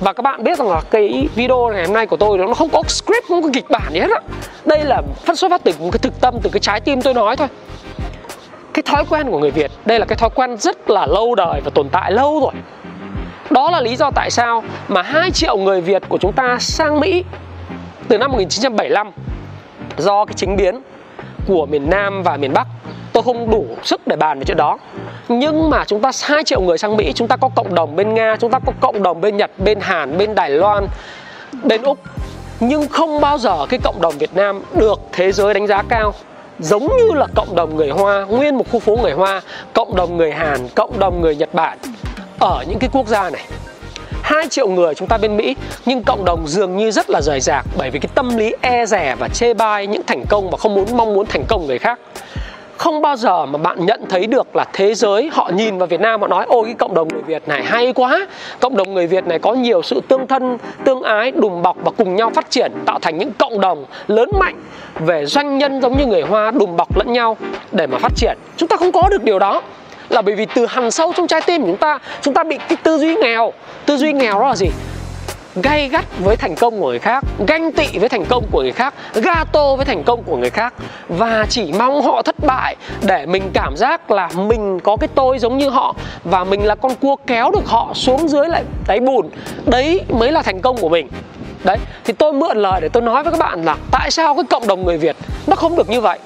Và 0.00 0.12
các 0.12 0.22
bạn 0.22 0.44
biết 0.44 0.58
rằng 0.58 0.68
là 0.68 0.80
cái 0.90 1.28
video 1.34 1.68
ngày 1.72 1.84
hôm 1.84 1.94
nay 1.94 2.06
của 2.06 2.16
tôi, 2.16 2.38
nó 2.38 2.54
không 2.54 2.68
có 2.68 2.82
script, 2.88 3.28
không 3.28 3.42
có 3.42 3.48
kịch 3.52 3.70
bản 3.70 3.92
gì 3.92 4.00
hết 4.00 4.10
á. 4.10 4.20
Đây 4.64 4.84
là 4.84 5.02
phát 5.24 5.38
xuất 5.38 5.50
phát 5.50 5.60
từ 5.64 5.72
một 5.78 5.90
cái 5.92 5.98
thực 5.98 6.20
tâm 6.20 6.34
từ 6.42 6.50
cái 6.52 6.60
trái 6.60 6.80
tim 6.80 7.02
tôi 7.02 7.14
nói 7.14 7.36
thôi. 7.36 7.48
Cái 8.74 8.82
thói 8.82 9.04
quen 9.10 9.30
của 9.30 9.38
người 9.38 9.50
Việt, 9.50 9.70
đây 9.84 9.98
là 9.98 10.04
cái 10.04 10.18
thói 10.18 10.30
quen 10.34 10.56
rất 10.56 10.90
là 10.90 11.06
lâu 11.06 11.34
đời 11.34 11.60
và 11.64 11.70
tồn 11.74 11.88
tại 11.88 12.12
lâu 12.12 12.40
rồi. 12.40 12.52
Đó 13.50 13.70
là 13.70 13.80
lý 13.80 13.96
do 13.96 14.10
tại 14.10 14.30
sao 14.30 14.62
mà 14.88 15.02
2 15.02 15.30
triệu 15.30 15.56
người 15.56 15.80
Việt 15.80 16.02
của 16.08 16.18
chúng 16.18 16.32
ta 16.32 16.56
sang 16.60 17.00
Mỹ 17.00 17.24
từ 18.08 18.18
năm 18.18 18.32
1975 18.32 19.10
do 19.98 20.24
cái 20.24 20.34
chính 20.36 20.56
biến 20.56 20.80
của 21.50 21.66
miền 21.66 21.90
Nam 21.90 22.22
và 22.22 22.36
miền 22.36 22.52
Bắc. 22.52 22.66
Tôi 23.12 23.22
không 23.22 23.50
đủ 23.50 23.66
sức 23.82 24.06
để 24.06 24.16
bàn 24.16 24.38
về 24.38 24.44
chuyện 24.44 24.56
đó. 24.56 24.78
Nhưng 25.28 25.70
mà 25.70 25.84
chúng 25.84 26.00
ta 26.00 26.10
2 26.22 26.44
triệu 26.44 26.60
người 26.60 26.78
sang 26.78 26.96
Mỹ, 26.96 27.12
chúng 27.14 27.28
ta 27.28 27.36
có 27.36 27.48
cộng 27.54 27.74
đồng 27.74 27.96
bên 27.96 28.14
Nga, 28.14 28.36
chúng 28.40 28.50
ta 28.50 28.58
có 28.66 28.72
cộng 28.80 29.02
đồng 29.02 29.20
bên 29.20 29.36
Nhật, 29.36 29.50
bên 29.58 29.80
Hàn, 29.80 30.18
bên 30.18 30.34
Đài 30.34 30.50
Loan, 30.50 30.86
bên 31.62 31.82
Úc. 31.82 31.98
Nhưng 32.60 32.88
không 32.88 33.20
bao 33.20 33.38
giờ 33.38 33.66
cái 33.68 33.80
cộng 33.84 34.00
đồng 34.00 34.14
Việt 34.18 34.34
Nam 34.34 34.62
được 34.74 35.00
thế 35.12 35.32
giới 35.32 35.54
đánh 35.54 35.66
giá 35.66 35.82
cao. 35.88 36.14
Giống 36.58 36.86
như 36.86 37.12
là 37.14 37.26
cộng 37.34 37.54
đồng 37.54 37.76
người 37.76 37.90
Hoa, 37.90 38.24
nguyên 38.24 38.56
một 38.56 38.64
khu 38.72 38.78
phố 38.78 38.96
người 39.02 39.12
Hoa, 39.12 39.40
cộng 39.72 39.96
đồng 39.96 40.16
người 40.16 40.32
Hàn, 40.32 40.68
cộng 40.74 40.98
đồng 40.98 41.20
người 41.20 41.36
Nhật 41.36 41.54
Bản. 41.54 41.78
Ở 42.38 42.64
những 42.68 42.78
cái 42.78 42.90
quốc 42.92 43.06
gia 43.06 43.30
này 43.30 43.42
2 44.30 44.48
triệu 44.48 44.68
người 44.68 44.94
chúng 44.94 45.08
ta 45.08 45.18
bên 45.18 45.36
Mỹ, 45.36 45.56
nhưng 45.86 46.02
cộng 46.02 46.24
đồng 46.24 46.46
dường 46.46 46.76
như 46.76 46.90
rất 46.90 47.10
là 47.10 47.20
rời 47.20 47.40
rạc 47.40 47.66
bởi 47.78 47.90
vì 47.90 47.98
cái 47.98 48.10
tâm 48.14 48.36
lý 48.36 48.54
e 48.60 48.86
rẻ 48.86 49.16
và 49.18 49.28
chê 49.28 49.54
bai 49.54 49.86
những 49.86 50.02
thành 50.06 50.24
công 50.28 50.50
và 50.50 50.56
không 50.56 50.74
muốn, 50.74 50.86
mong 50.96 51.14
muốn 51.14 51.26
thành 51.26 51.44
công 51.48 51.66
người 51.66 51.78
khác. 51.78 51.98
Không 52.76 53.02
bao 53.02 53.16
giờ 53.16 53.46
mà 53.46 53.58
bạn 53.58 53.86
nhận 53.86 54.00
thấy 54.08 54.26
được 54.26 54.56
là 54.56 54.64
thế 54.72 54.94
giới, 54.94 55.30
họ 55.32 55.50
nhìn 55.54 55.78
vào 55.78 55.86
Việt 55.86 56.00
Nam, 56.00 56.20
họ 56.20 56.26
nói, 56.26 56.46
ôi, 56.48 56.62
cái 56.64 56.74
cộng 56.74 56.94
đồng 56.94 57.08
người 57.08 57.22
Việt 57.22 57.48
này 57.48 57.64
hay 57.64 57.92
quá. 57.92 58.26
Cộng 58.60 58.76
đồng 58.76 58.94
người 58.94 59.06
Việt 59.06 59.26
này 59.26 59.38
có 59.38 59.52
nhiều 59.52 59.82
sự 59.82 60.00
tương 60.08 60.26
thân, 60.26 60.58
tương 60.84 61.02
ái, 61.02 61.30
đùm 61.30 61.62
bọc 61.62 61.76
và 61.84 61.90
cùng 61.90 62.16
nhau 62.16 62.30
phát 62.34 62.50
triển, 62.50 62.72
tạo 62.86 62.98
thành 62.98 63.18
những 63.18 63.32
cộng 63.38 63.60
đồng 63.60 63.84
lớn 64.08 64.30
mạnh 64.38 64.62
về 64.98 65.26
doanh 65.26 65.58
nhân 65.58 65.82
giống 65.82 65.96
như 65.96 66.06
người 66.06 66.22
Hoa, 66.22 66.50
đùm 66.50 66.76
bọc 66.76 66.96
lẫn 66.96 67.12
nhau 67.12 67.36
để 67.72 67.86
mà 67.86 67.98
phát 67.98 68.12
triển. 68.16 68.38
Chúng 68.56 68.68
ta 68.68 68.76
không 68.76 68.92
có 68.92 69.08
được 69.10 69.24
điều 69.24 69.38
đó 69.38 69.62
là 70.10 70.22
bởi 70.22 70.34
vì 70.34 70.46
từ 70.54 70.66
hằn 70.66 70.90
sâu 70.90 71.12
trong 71.16 71.26
trái 71.26 71.40
tim 71.46 71.62
chúng 71.62 71.76
ta 71.76 71.98
chúng 72.22 72.34
ta 72.34 72.44
bị 72.44 72.58
cái 72.68 72.76
tư 72.82 72.98
duy 72.98 73.16
nghèo. 73.16 73.52
Tư 73.86 73.96
duy 73.96 74.12
nghèo 74.12 74.40
đó 74.40 74.48
là 74.48 74.56
gì? 74.56 74.66
Gay 75.62 75.88
gắt 75.88 76.04
với 76.18 76.36
thành 76.36 76.56
công 76.56 76.80
của 76.80 76.88
người 76.88 76.98
khác, 76.98 77.24
ganh 77.46 77.72
tị 77.72 77.98
với 77.98 78.08
thành 78.08 78.24
công 78.24 78.44
của 78.50 78.62
người 78.62 78.72
khác 78.72 78.94
gato 79.14 79.76
với 79.76 79.84
thành 79.84 80.04
công 80.04 80.22
của 80.22 80.36
người 80.36 80.50
khác. 80.50 80.74
Và 81.08 81.46
chỉ 81.48 81.72
mong 81.78 82.02
họ 82.02 82.22
thất 82.22 82.36
bại 82.46 82.76
để 83.02 83.26
mình 83.26 83.50
cảm 83.54 83.76
giác 83.76 84.10
là 84.10 84.28
mình 84.34 84.80
có 84.80 84.96
cái 84.96 85.08
tôi 85.14 85.38
giống 85.38 85.58
như 85.58 85.68
họ 85.68 85.94
và 86.24 86.44
mình 86.44 86.64
là 86.64 86.74
con 86.74 86.94
cua 86.94 87.16
kéo 87.26 87.50
được 87.50 87.66
họ 87.66 87.90
xuống 87.94 88.28
dưới 88.28 88.48
lại 88.48 88.64
đáy 88.86 89.00
bùn. 89.00 89.30
Đấy 89.66 90.00
mới 90.08 90.32
là 90.32 90.42
thành 90.42 90.60
công 90.60 90.76
của 90.76 90.88
mình. 90.88 91.08
Đấy, 91.64 91.78
thì 92.04 92.12
tôi 92.12 92.32
mượn 92.32 92.56
lời 92.56 92.80
để 92.80 92.88
tôi 92.88 93.02
nói 93.02 93.22
với 93.22 93.32
các 93.32 93.38
bạn 93.38 93.64
là 93.64 93.76
tại 93.90 94.10
sao 94.10 94.34
cái 94.34 94.44
cộng 94.50 94.66
đồng 94.66 94.84
người 94.84 94.98
việt 94.98 95.16
nó 95.46 95.56
không 95.56 95.76
được 95.76 95.88
như 95.88 96.00
vậy? 96.00 96.18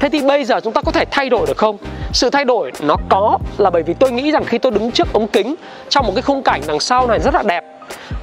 Thế 0.00 0.08
thì 0.08 0.20
bây 0.22 0.44
giờ 0.44 0.60
chúng 0.60 0.72
ta 0.72 0.82
có 0.82 0.92
thể 0.92 1.04
thay 1.10 1.28
đổi 1.28 1.46
được 1.46 1.56
không? 1.56 1.76
Sự 2.12 2.30
thay 2.30 2.44
đổi 2.44 2.72
nó 2.82 2.96
có 3.08 3.38
là 3.58 3.70
bởi 3.70 3.82
vì 3.82 3.94
tôi 3.94 4.10
nghĩ 4.10 4.30
rằng 4.30 4.44
khi 4.44 4.58
tôi 4.58 4.72
đứng 4.72 4.92
trước 4.92 5.12
ống 5.12 5.26
kính 5.28 5.54
trong 5.88 6.06
một 6.06 6.12
cái 6.14 6.22
khung 6.22 6.42
cảnh 6.42 6.60
đằng 6.66 6.80
sau 6.80 7.06
này 7.06 7.20
rất 7.20 7.34
là 7.34 7.42
đẹp. 7.42 7.64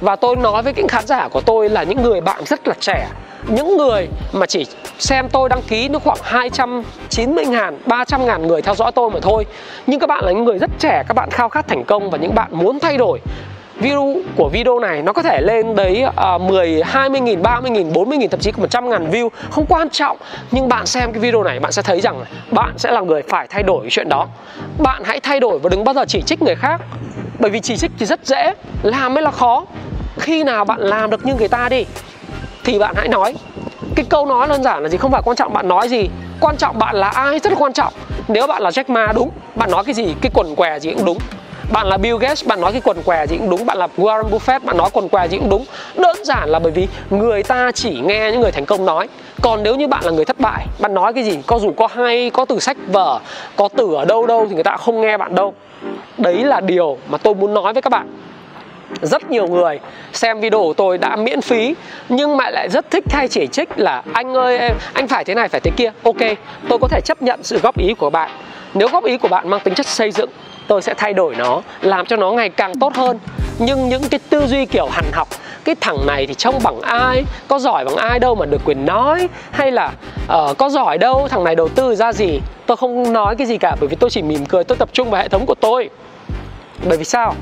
Và 0.00 0.16
tôi 0.16 0.36
nói 0.36 0.62
với 0.62 0.72
những 0.76 0.88
khán 0.88 1.06
giả 1.06 1.28
của 1.28 1.40
tôi 1.40 1.68
là 1.68 1.82
những 1.82 2.02
người 2.02 2.20
bạn 2.20 2.44
rất 2.44 2.68
là 2.68 2.74
trẻ. 2.80 3.08
Những 3.48 3.76
người 3.76 4.08
mà 4.32 4.46
chỉ 4.46 4.66
xem 4.98 5.28
tôi 5.28 5.48
đăng 5.48 5.62
ký 5.62 5.88
nó 5.88 5.98
khoảng 5.98 6.18
290 6.22 7.46
ngàn, 7.46 7.78
300 7.86 8.26
ngàn 8.26 8.46
người 8.46 8.62
theo 8.62 8.74
dõi 8.74 8.92
tôi 8.92 9.10
mà 9.10 9.20
thôi. 9.22 9.46
Nhưng 9.86 10.00
các 10.00 10.06
bạn 10.06 10.24
là 10.24 10.32
những 10.32 10.44
người 10.44 10.58
rất 10.58 10.70
trẻ, 10.78 11.02
các 11.08 11.14
bạn 11.14 11.30
khao 11.30 11.48
khát 11.48 11.68
thành 11.68 11.84
công 11.84 12.10
và 12.10 12.18
những 12.18 12.34
bạn 12.34 12.48
muốn 12.50 12.80
thay 12.80 12.96
đổi 12.96 13.20
view 13.84 14.22
của 14.36 14.48
video 14.48 14.78
này 14.78 15.02
nó 15.02 15.12
có 15.12 15.22
thể 15.22 15.40
lên 15.40 15.74
đấy 15.74 16.04
uh, 16.34 16.40
10, 16.40 16.82
20 16.82 17.20
nghìn, 17.20 17.42
30 17.42 17.70
nghìn, 17.70 17.92
40 17.92 18.18
nghìn 18.18 18.30
thậm 18.30 18.40
chí 18.40 18.52
100 18.56 18.90
ngàn 18.90 19.10
view. 19.10 19.28
Không 19.50 19.66
quan 19.68 19.90
trọng 19.90 20.16
nhưng 20.50 20.68
bạn 20.68 20.86
xem 20.86 21.12
cái 21.12 21.20
video 21.20 21.42
này 21.42 21.60
bạn 21.60 21.72
sẽ 21.72 21.82
thấy 21.82 22.00
rằng 22.00 22.24
bạn 22.50 22.78
sẽ 22.78 22.90
là 22.90 23.00
người 23.00 23.22
phải 23.28 23.46
thay 23.50 23.62
đổi 23.62 23.86
chuyện 23.90 24.08
đó. 24.08 24.26
Bạn 24.78 25.02
hãy 25.04 25.20
thay 25.20 25.40
đổi 25.40 25.58
và 25.58 25.68
đừng 25.68 25.84
bao 25.84 25.94
giờ 25.94 26.04
chỉ 26.08 26.22
trích 26.22 26.42
người 26.42 26.54
khác 26.54 26.80
bởi 27.38 27.50
vì 27.50 27.60
chỉ 27.60 27.76
trích 27.76 27.90
thì 27.98 28.06
rất 28.06 28.20
dễ 28.26 28.54
làm 28.82 29.14
mới 29.14 29.22
là 29.22 29.30
khó. 29.30 29.64
Khi 30.18 30.44
nào 30.44 30.64
bạn 30.64 30.80
làm 30.80 31.10
được 31.10 31.26
như 31.26 31.34
người 31.34 31.48
ta 31.48 31.68
đi 31.68 31.84
thì 32.64 32.78
bạn 32.78 32.94
hãy 32.96 33.08
nói. 33.08 33.34
Cái 33.96 34.06
câu 34.08 34.26
nói 34.26 34.48
đơn 34.48 34.62
giản 34.62 34.82
là 34.82 34.88
gì? 34.88 34.98
Không 34.98 35.10
phải 35.10 35.22
quan 35.24 35.36
trọng 35.36 35.52
bạn 35.52 35.68
nói 35.68 35.88
gì 35.88 36.08
quan 36.40 36.56
trọng 36.56 36.78
bạn 36.78 36.96
là 36.96 37.08
ai 37.08 37.38
rất 37.38 37.52
là 37.52 37.58
quan 37.58 37.72
trọng. 37.72 37.92
Nếu 38.28 38.46
bạn 38.46 38.62
là 38.62 38.70
Jack 38.70 38.92
Ma 38.92 39.12
đúng 39.14 39.30
bạn 39.54 39.70
nói 39.70 39.84
cái 39.84 39.94
gì 39.94 40.14
cái 40.20 40.30
quần 40.34 40.54
què 40.56 40.78
gì 40.78 40.90
cũng 40.90 41.04
đúng 41.04 41.18
bạn 41.74 41.86
là 41.86 41.96
Bill 41.96 42.16
Gates, 42.18 42.46
bạn 42.46 42.60
nói 42.60 42.72
cái 42.72 42.80
quần 42.84 43.02
què 43.02 43.26
gì 43.26 43.36
cũng 43.36 43.50
đúng. 43.50 43.66
Bạn 43.66 43.78
là 43.78 43.88
Warren 43.96 44.30
Buffett, 44.30 44.60
bạn 44.64 44.76
nói 44.76 44.90
quần 44.92 45.08
què 45.08 45.28
gì 45.28 45.38
cũng 45.38 45.48
đúng. 45.48 45.64
Đơn 45.96 46.16
giản 46.24 46.48
là 46.48 46.58
bởi 46.58 46.72
vì 46.72 46.88
người 47.10 47.42
ta 47.42 47.70
chỉ 47.74 48.00
nghe 48.00 48.30
những 48.32 48.40
người 48.40 48.52
thành 48.52 48.66
công 48.66 48.84
nói. 48.84 49.08
Còn 49.42 49.62
nếu 49.62 49.76
như 49.76 49.88
bạn 49.88 50.04
là 50.04 50.10
người 50.10 50.24
thất 50.24 50.40
bại, 50.40 50.66
bạn 50.78 50.94
nói 50.94 51.12
cái 51.12 51.24
gì? 51.24 51.38
Có 51.46 51.58
dù 51.58 51.72
có 51.76 51.86
hay, 51.86 52.30
có 52.30 52.44
từ 52.44 52.58
sách 52.58 52.76
vở, 52.86 53.20
có 53.56 53.68
từ 53.76 53.94
ở 53.94 54.04
đâu 54.04 54.26
đâu 54.26 54.46
thì 54.48 54.54
người 54.54 54.64
ta 54.64 54.76
không 54.76 55.00
nghe 55.00 55.16
bạn 55.16 55.34
đâu. 55.34 55.54
Đấy 56.18 56.44
là 56.44 56.60
điều 56.60 56.98
mà 57.08 57.18
tôi 57.18 57.34
muốn 57.34 57.54
nói 57.54 57.72
với 57.72 57.82
các 57.82 57.90
bạn. 57.90 58.08
Rất 59.02 59.30
nhiều 59.30 59.46
người 59.46 59.80
xem 60.12 60.40
video 60.40 60.60
của 60.60 60.74
tôi 60.74 60.98
đã 60.98 61.16
miễn 61.16 61.40
phí, 61.40 61.74
nhưng 62.08 62.36
mà 62.36 62.50
lại 62.50 62.68
rất 62.68 62.90
thích 62.90 63.04
thay 63.08 63.28
chỉ 63.28 63.46
trích 63.46 63.68
là 63.76 64.02
anh 64.12 64.34
ơi 64.34 64.58
anh 64.92 65.08
phải 65.08 65.24
thế 65.24 65.34
này, 65.34 65.48
phải 65.48 65.60
thế 65.60 65.70
kia 65.76 65.92
ok, 66.02 66.38
tôi 66.68 66.78
có 66.78 66.88
thể 66.88 67.00
chấp 67.04 67.22
nhận 67.22 67.42
sự 67.42 67.58
góp 67.62 67.78
ý 67.78 67.94
của 67.94 68.10
bạn. 68.10 68.30
Nếu 68.74 68.88
góp 68.88 69.04
ý 69.04 69.16
của 69.16 69.28
bạn 69.28 69.48
mang 69.48 69.60
tính 69.60 69.74
chất 69.74 69.86
xây 69.86 70.10
dựng 70.10 70.30
tôi 70.68 70.82
sẽ 70.82 70.94
thay 70.94 71.12
đổi 71.12 71.34
nó 71.34 71.62
làm 71.80 72.06
cho 72.06 72.16
nó 72.16 72.32
ngày 72.32 72.48
càng 72.48 72.74
tốt 72.78 72.94
hơn. 72.94 73.18
Nhưng 73.58 73.88
những 73.88 74.02
cái 74.10 74.20
tư 74.30 74.46
duy 74.46 74.66
kiểu 74.66 74.86
hằn 74.86 75.04
học 75.12 75.28
cái 75.64 75.74
thằng 75.80 76.06
này 76.06 76.26
thì 76.26 76.34
trông 76.34 76.58
bằng 76.62 76.80
ai 76.80 77.24
có 77.48 77.58
giỏi 77.58 77.84
bằng 77.84 77.96
ai 77.96 78.18
đâu 78.18 78.34
mà 78.34 78.46
được 78.46 78.60
quyền 78.64 78.86
nói? 78.86 79.28
Hay 79.50 79.72
là 79.72 79.92
uh, 80.32 80.58
có 80.58 80.68
giỏi 80.68 80.98
đâu 80.98 81.28
thằng 81.30 81.44
này 81.44 81.54
đầu 81.54 81.68
tư 81.68 81.94
ra 81.94 82.12
gì? 82.12 82.40
Tôi 82.66 82.76
không 82.76 83.12
nói 83.12 83.36
cái 83.36 83.46
gì 83.46 83.58
cả 83.58 83.76
bởi 83.80 83.88
vì 83.88 83.96
tôi 83.96 84.10
chỉ 84.10 84.22
mỉm 84.22 84.46
cười 84.46 84.64
tôi 84.64 84.76
tập 84.76 84.88
trung 84.92 85.10
vào 85.10 85.22
hệ 85.22 85.28
thống 85.28 85.46
của 85.46 85.54
tôi. 85.54 85.90
Bởi 86.88 86.98
vì 86.98 87.04
sao? 87.04 87.34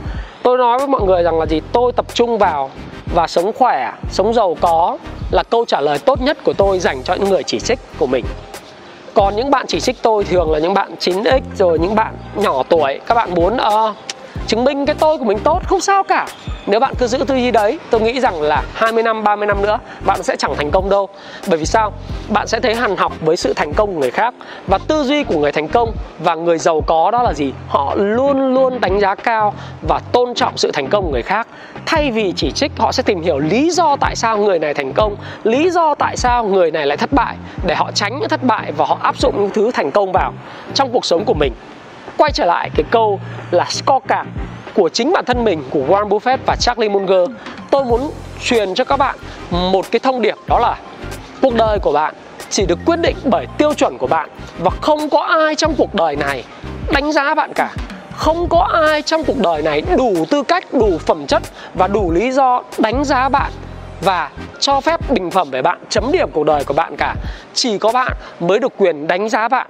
Tôi 0.42 0.58
nói 0.58 0.78
với 0.78 0.88
mọi 0.88 1.02
người 1.02 1.22
rằng 1.22 1.38
là 1.38 1.46
gì? 1.46 1.60
Tôi 1.72 1.92
tập 1.92 2.06
trung 2.14 2.38
vào 2.38 2.70
và 3.14 3.26
sống 3.26 3.52
khỏe 3.58 3.92
sống 4.10 4.34
giàu 4.34 4.56
có 4.60 4.98
là 5.30 5.42
câu 5.42 5.64
trả 5.64 5.80
lời 5.80 5.98
tốt 5.98 6.22
nhất 6.22 6.38
của 6.44 6.52
tôi 6.52 6.78
dành 6.78 7.02
cho 7.02 7.14
những 7.14 7.30
người 7.30 7.42
chỉ 7.42 7.60
trích 7.60 7.78
của 7.98 8.06
mình 8.06 8.24
còn 9.14 9.37
những 9.37 9.50
bạn 9.50 9.66
chỉ 9.69 9.81
trích 9.81 10.02
tôi 10.02 10.25
thường 10.25 10.50
là 10.50 10.59
những 10.59 10.75
bạn 10.75 10.95
9x 11.00 11.40
rồi 11.59 11.78
những 11.78 11.95
bạn 11.95 12.14
nhỏ 12.37 12.62
tuổi. 12.69 13.00
Các 13.07 13.14
bạn 13.14 13.35
muốn 13.35 13.57
uh, 13.57 13.97
chứng 14.52 14.64
minh 14.64 14.87
cái 14.87 14.97
tôi 14.99 15.18
của 15.18 15.25
mình 15.25 15.38
tốt, 15.38 15.62
không 15.66 15.80
sao 15.80 16.02
cả. 16.02 16.26
Nếu 16.66 16.80
bạn 16.80 16.94
cứ 16.99 17.06
giữ 17.06 17.18
tư 17.18 17.35
duy 17.35 17.50
đấy, 17.50 17.78
tôi 17.90 18.00
nghĩ 18.00 18.21
rằng 18.21 18.42
là 18.42 18.62
20 18.75 19.02
năm 19.02 19.25
30 19.25 19.47
năm 19.47 19.62
nữa, 19.62 19.78
bạn 20.06 20.23
sẽ 20.23 20.37
chẳng 20.37 20.56
thành 20.56 20.71
công 20.71 20.90
đâu. 20.90 21.09
Bởi 21.49 21.59
vì 21.59 21.66
sao? 21.66 21.92
Bạn 22.28 22.47
sẽ 22.47 22.61
thấy 22.61 22.75
hằn 22.75 22.97
học 22.97 23.12
với 23.21 23.37
sự 23.37 23.52
thành 23.52 23.75
công 23.75 23.94
của 23.94 24.00
người 24.00 24.11
khác 24.11 24.35
và 24.66 24.78
tư 24.78 25.04
duy 25.04 25.25
của 25.25 25.38
người 25.38 25.52
thành 25.52 25.68
công 25.68 25.92
và 26.18 26.35
người 26.35 26.59
giàu 26.59 26.80
có 26.80 27.11
đó 27.11 27.23
là 27.23 27.32
gì? 27.32 27.52
Họ 27.68 27.94
luôn 27.94 28.54
luôn 28.54 28.80
đánh 28.80 29.00
giá 29.00 29.14
cao 29.14 29.54
và 29.88 30.00
tôn 30.12 30.35
trọng 30.35 30.56
sự 30.56 30.71
thành 30.71 30.88
công 30.88 31.04
của 31.04 31.11
người 31.11 31.23
khác. 31.23 31.47
Thay 31.87 32.11
vì 32.11 32.32
chỉ 32.37 32.52
trích, 32.52 32.73
họ 32.78 32.92
sẽ 32.92 33.02
tìm 33.02 33.23
hiểu 33.23 33.38
lý 33.38 33.71
do 33.71 33.97
tại 34.00 34.16
sao 34.16 34.38
người 34.38 34.59
này 34.59 34.75
thành 34.75 34.92
công, 34.92 35.16
lý 35.44 35.71
do 35.71 35.94
tại 35.94 36.16
sao 36.16 36.44
người 36.44 36.71
này 36.71 36.87
lại 36.87 36.97
thất 36.97 37.12
bại, 37.12 37.37
để 37.66 37.75
họ 37.75 37.90
tránh 37.94 38.18
những 38.18 38.28
thất 38.28 38.42
bại 38.42 38.73
và 38.76 38.85
họ 38.85 38.99
áp 39.02 39.16
dụng 39.18 39.35
những 39.38 39.50
thứ 39.50 39.71
thành 39.75 39.90
công 39.90 40.12
vào 40.12 40.32
trong 40.75 40.92
cuộc 40.92 41.04
sống 41.04 41.25
của 41.25 41.35
mình 41.35 41.52
quay 42.16 42.33
trở 42.33 42.45
lại, 42.45 42.71
cái 42.75 42.85
câu 42.90 43.21
là 43.50 43.64
scorecard 43.64 44.28
của 44.75 44.88
chính 44.88 45.12
bản 45.12 45.25
thân 45.25 45.45
mình, 45.45 45.64
của 45.71 45.81
Warren 45.88 46.09
Buffett 46.09 46.38
và 46.47 46.57
Charlie 46.57 46.88
Munger. 46.88 47.31
Tôi 47.71 47.85
muốn 47.85 48.11
truyền 48.42 48.75
cho 48.75 48.85
các 48.85 48.97
bạn 48.97 49.16
một 49.50 49.87
cái 49.90 50.00
thông 50.00 50.23
điệp, 50.23 50.37
đó 50.49 50.59
là 50.59 50.76
cuộc 51.42 51.54
đời 51.54 51.78
của 51.78 51.92
bạn 51.92 52.14
chỉ 52.50 52.66
được 52.66 52.78
quyết 52.87 52.99
định 53.02 53.16
bởi 53.25 53.47
tiêu 53.59 53.75
chuẩn 53.75 53.98
của 53.98 54.07
bạn 54.07 54.29
và 54.59 54.70
không 54.81 55.11
có 55.11 55.20
ai 55.20 55.55
trong 55.55 55.75
cuộc 55.79 55.94
đời 55.94 56.16
này 56.16 56.44
đánh 56.92 57.12
giá 57.12 57.35
bạn 57.35 57.53
cả. 57.55 57.70
Không 58.16 58.48
có 58.48 58.68
ai 58.88 59.03
trong 59.03 59.25
cuộc 59.25 59.38
đời 59.38 59.62
này 59.62 59.83
đủ 59.96 60.25
tư 60.31 60.42
cách, 60.42 60.64
đủ 60.72 60.98
phẩm 61.07 61.27
chất 61.27 61.42
và 61.75 61.87
đủ 61.88 62.11
lý 62.11 62.31
do 62.31 62.62
đánh 62.79 63.05
giá 63.05 63.29
bạn 63.29 63.53
và 64.01 64.31
cho 64.61 64.81
phép 64.81 65.11
bình 65.11 65.31
phẩm 65.31 65.51
về 65.51 65.62
bạn, 65.62 65.79
chấm 65.88 66.12
điểm 66.12 66.31
cuộc 66.33 66.44
đời 66.44 66.64
của 66.64 66.75
bạn 66.75 66.96
cả. 66.98 67.14
Chỉ 67.55 67.79
có 67.79 67.92
bạn 67.92 68.12
mới 68.40 68.59
được 68.59 68.72
quyền 68.79 69.07
đánh 69.07 69.29
giá 69.29 69.48
bạn 69.48 69.66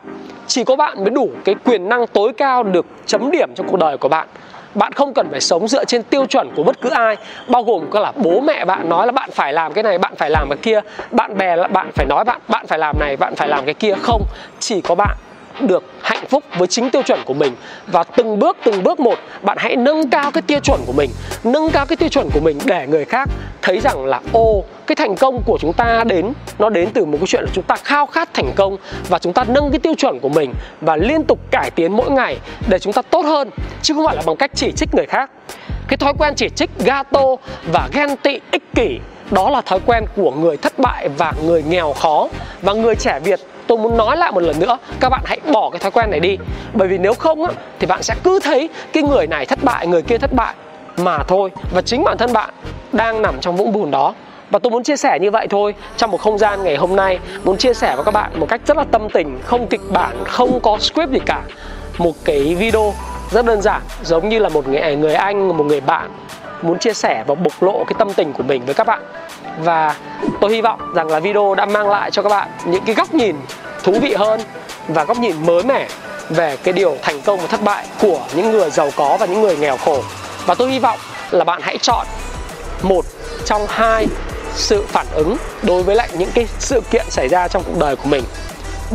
chỉ 0.52 0.64
có 0.64 0.76
bạn 0.76 1.04
mới 1.04 1.10
đủ 1.10 1.30
cái 1.44 1.54
quyền 1.64 1.88
năng 1.88 2.06
tối 2.06 2.32
cao 2.32 2.62
được 2.62 2.86
chấm 3.06 3.30
điểm 3.30 3.54
trong 3.54 3.68
cuộc 3.68 3.76
đời 3.76 3.98
của 3.98 4.08
bạn. 4.08 4.28
Bạn 4.74 4.92
không 4.92 5.14
cần 5.14 5.28
phải 5.30 5.40
sống 5.40 5.68
dựa 5.68 5.84
trên 5.84 6.02
tiêu 6.02 6.26
chuẩn 6.26 6.50
của 6.56 6.62
bất 6.62 6.80
cứ 6.80 6.88
ai, 6.88 7.16
bao 7.48 7.62
gồm 7.62 7.90
có 7.90 8.00
là 8.00 8.12
bố 8.16 8.40
mẹ 8.40 8.64
bạn 8.64 8.88
nói 8.88 9.06
là 9.06 9.12
bạn 9.12 9.30
phải 9.32 9.52
làm 9.52 9.72
cái 9.72 9.82
này, 9.84 9.98
bạn 9.98 10.14
phải 10.16 10.30
làm 10.30 10.48
cái 10.48 10.58
kia, 10.62 10.80
bạn 11.10 11.38
bè 11.38 11.56
là 11.56 11.68
bạn 11.68 11.90
phải 11.94 12.06
nói 12.06 12.24
bạn 12.24 12.40
bạn 12.48 12.66
phải 12.66 12.78
làm 12.78 12.98
này, 12.98 13.16
bạn 13.16 13.34
phải 13.36 13.48
làm 13.48 13.64
cái 13.64 13.74
kia. 13.74 13.94
Không, 14.02 14.22
chỉ 14.60 14.80
có 14.80 14.94
bạn 14.94 15.16
được 15.60 15.84
hạnh 16.02 16.24
phúc 16.28 16.44
với 16.58 16.68
chính 16.68 16.90
tiêu 16.90 17.02
chuẩn 17.02 17.20
của 17.24 17.34
mình. 17.34 17.52
Và 17.86 18.04
từng 18.04 18.38
bước 18.38 18.56
từng 18.64 18.82
bước 18.82 19.00
một, 19.00 19.18
bạn 19.42 19.56
hãy 19.60 19.76
nâng 19.76 20.10
cao 20.10 20.30
cái 20.30 20.42
tiêu 20.42 20.58
chuẩn 20.60 20.80
của 20.86 20.92
mình, 20.92 21.10
nâng 21.44 21.70
cao 21.70 21.86
cái 21.86 21.96
tiêu 21.96 22.08
chuẩn 22.08 22.30
của 22.30 22.40
mình 22.40 22.58
để 22.64 22.86
người 22.86 23.04
khác 23.04 23.28
thấy 23.62 23.80
rằng 23.80 24.04
là, 24.04 24.20
ô, 24.32 24.64
cái 24.86 24.96
thành 24.96 25.16
công 25.16 25.42
của 25.46 25.58
chúng 25.60 25.72
ta 25.72 26.04
đến, 26.04 26.32
nó 26.58 26.70
đến 26.70 26.88
từ 26.94 27.04
một 27.04 27.18
cái 27.18 27.26
chuyện 27.26 27.42
là 27.44 27.50
chúng 27.52 27.64
ta 27.64 27.76
khao 27.76 28.06
khát 28.06 28.34
thành 28.34 28.52
công 28.56 28.76
và 29.08 29.18
chúng 29.18 29.32
ta 29.32 29.44
nâng 29.48 29.70
cái 29.70 29.78
tiêu 29.78 29.94
chuẩn 29.98 30.20
của 30.20 30.28
mình 30.28 30.54
và 30.80 30.96
liên 30.96 31.24
tục 31.24 31.38
cải 31.50 31.70
tiến 31.70 31.96
mỗi 31.96 32.10
ngày 32.10 32.38
để 32.68 32.78
chúng 32.78 32.92
ta 32.92 33.02
tốt 33.02 33.24
hơn, 33.24 33.50
chứ 33.82 33.94
không 33.94 34.06
phải 34.06 34.16
là 34.16 34.22
bằng 34.26 34.36
cách 34.36 34.50
chỉ 34.54 34.72
trích 34.72 34.94
người 34.94 35.06
khác. 35.06 35.30
Cái 35.88 35.96
thói 35.96 36.12
quen 36.18 36.34
chỉ 36.36 36.48
trích 36.48 36.70
gato 36.78 37.22
và 37.72 37.88
ghen 37.92 38.16
tị, 38.16 38.40
ích 38.50 38.62
kỷ, 38.74 38.98
đó 39.30 39.50
là 39.50 39.60
thói 39.60 39.80
quen 39.86 40.04
của 40.16 40.30
người 40.30 40.56
thất 40.56 40.78
bại 40.78 41.08
và 41.18 41.32
người 41.44 41.62
nghèo 41.62 41.92
khó. 41.92 42.28
Và 42.62 42.72
người 42.72 42.94
trẻ 42.94 43.20
việt 43.24 43.40
tôi 43.72 43.78
muốn 43.78 43.96
nói 43.96 44.16
lại 44.16 44.32
một 44.32 44.42
lần 44.42 44.60
nữa 44.60 44.78
các 45.00 45.08
bạn 45.08 45.20
hãy 45.24 45.38
bỏ 45.52 45.70
cái 45.70 45.78
thói 45.78 45.90
quen 45.90 46.10
này 46.10 46.20
đi. 46.20 46.38
Bởi 46.72 46.88
vì 46.88 46.98
nếu 46.98 47.14
không 47.14 47.44
á, 47.44 47.52
thì 47.78 47.86
bạn 47.86 48.02
sẽ 48.02 48.14
cứ 48.24 48.40
thấy 48.42 48.68
cái 48.92 49.02
người 49.02 49.26
này 49.26 49.46
thất 49.46 49.58
bại 49.62 49.86
người 49.86 50.02
kia 50.02 50.18
thất 50.18 50.32
bại 50.32 50.54
mà 50.96 51.18
thôi. 51.18 51.50
Và 51.74 51.82
chính 51.82 52.04
bản 52.04 52.18
thân 52.18 52.32
bạn 52.32 52.50
đang 52.92 53.22
nằm 53.22 53.40
trong 53.40 53.56
vũng 53.56 53.72
bùn 53.72 53.90
đó. 53.90 54.14
Và 54.50 54.58
tôi 54.58 54.70
muốn 54.70 54.82
chia 54.82 54.96
sẻ 54.96 55.18
như 55.20 55.30
vậy 55.30 55.46
thôi 55.50 55.74
trong 55.96 56.10
một 56.10 56.20
không 56.20 56.38
gian 56.38 56.64
ngày 56.64 56.76
hôm 56.76 56.96
nay 56.96 57.18
muốn 57.44 57.56
chia 57.56 57.74
sẻ 57.74 57.96
với 57.96 58.04
các 58.04 58.14
bạn 58.14 58.30
một 58.40 58.46
cách 58.48 58.60
rất 58.66 58.76
là 58.76 58.84
tâm 58.84 59.08
tình 59.10 59.40
không 59.44 59.66
kịch 59.66 59.90
bản 59.90 60.24
không 60.24 60.60
có 60.60 60.78
script 60.78 61.10
gì 61.10 61.20
cả. 61.26 61.42
Một 61.98 62.12
cái 62.24 62.54
video 62.54 62.94
rất 63.30 63.44
đơn 63.44 63.62
giản 63.62 63.82
giống 64.02 64.28
như 64.28 64.38
là 64.38 64.48
một 64.48 64.68
người 64.68 64.96
người 64.96 65.14
anh 65.14 65.48
một 65.48 65.64
người 65.64 65.80
bạn 65.80 66.10
muốn 66.62 66.78
chia 66.78 66.94
sẻ 66.94 67.24
và 67.26 67.34
bộc 67.34 67.62
lộ 67.62 67.84
cái 67.84 67.94
tâm 67.98 68.12
tình 68.12 68.32
của 68.32 68.42
mình 68.42 68.64
với 68.64 68.74
các 68.74 68.86
bạn 68.86 69.02
và 69.58 69.96
tôi 70.40 70.52
hy 70.52 70.60
vọng 70.60 70.94
rằng 70.94 71.08
là 71.08 71.20
video 71.20 71.54
đã 71.54 71.66
mang 71.66 71.88
lại 71.88 72.10
cho 72.10 72.22
các 72.22 72.28
bạn 72.28 72.48
những 72.64 72.84
cái 72.84 72.94
góc 72.94 73.14
nhìn 73.14 73.36
thú 73.82 73.92
vị 74.02 74.14
hơn 74.14 74.40
và 74.88 75.04
góc 75.04 75.18
nhìn 75.18 75.46
mới 75.46 75.62
mẻ 75.62 75.88
về 76.30 76.56
cái 76.56 76.72
điều 76.72 76.96
thành 77.02 77.20
công 77.20 77.40
và 77.40 77.46
thất 77.46 77.62
bại 77.62 77.86
của 78.00 78.20
những 78.34 78.50
người 78.50 78.70
giàu 78.70 78.90
có 78.96 79.16
và 79.20 79.26
những 79.26 79.40
người 79.42 79.56
nghèo 79.56 79.76
khổ. 79.76 80.02
Và 80.46 80.54
tôi 80.54 80.70
hy 80.70 80.78
vọng 80.78 80.98
là 81.30 81.44
bạn 81.44 81.60
hãy 81.62 81.78
chọn 81.78 82.06
một 82.82 83.04
trong 83.44 83.66
hai 83.68 84.06
sự 84.54 84.84
phản 84.88 85.06
ứng 85.14 85.36
đối 85.62 85.82
với 85.82 85.96
lại 85.96 86.08
những 86.12 86.30
cái 86.34 86.46
sự 86.58 86.80
kiện 86.90 87.10
xảy 87.10 87.28
ra 87.28 87.48
trong 87.48 87.62
cuộc 87.66 87.78
đời 87.78 87.96
của 87.96 88.08
mình. 88.08 88.24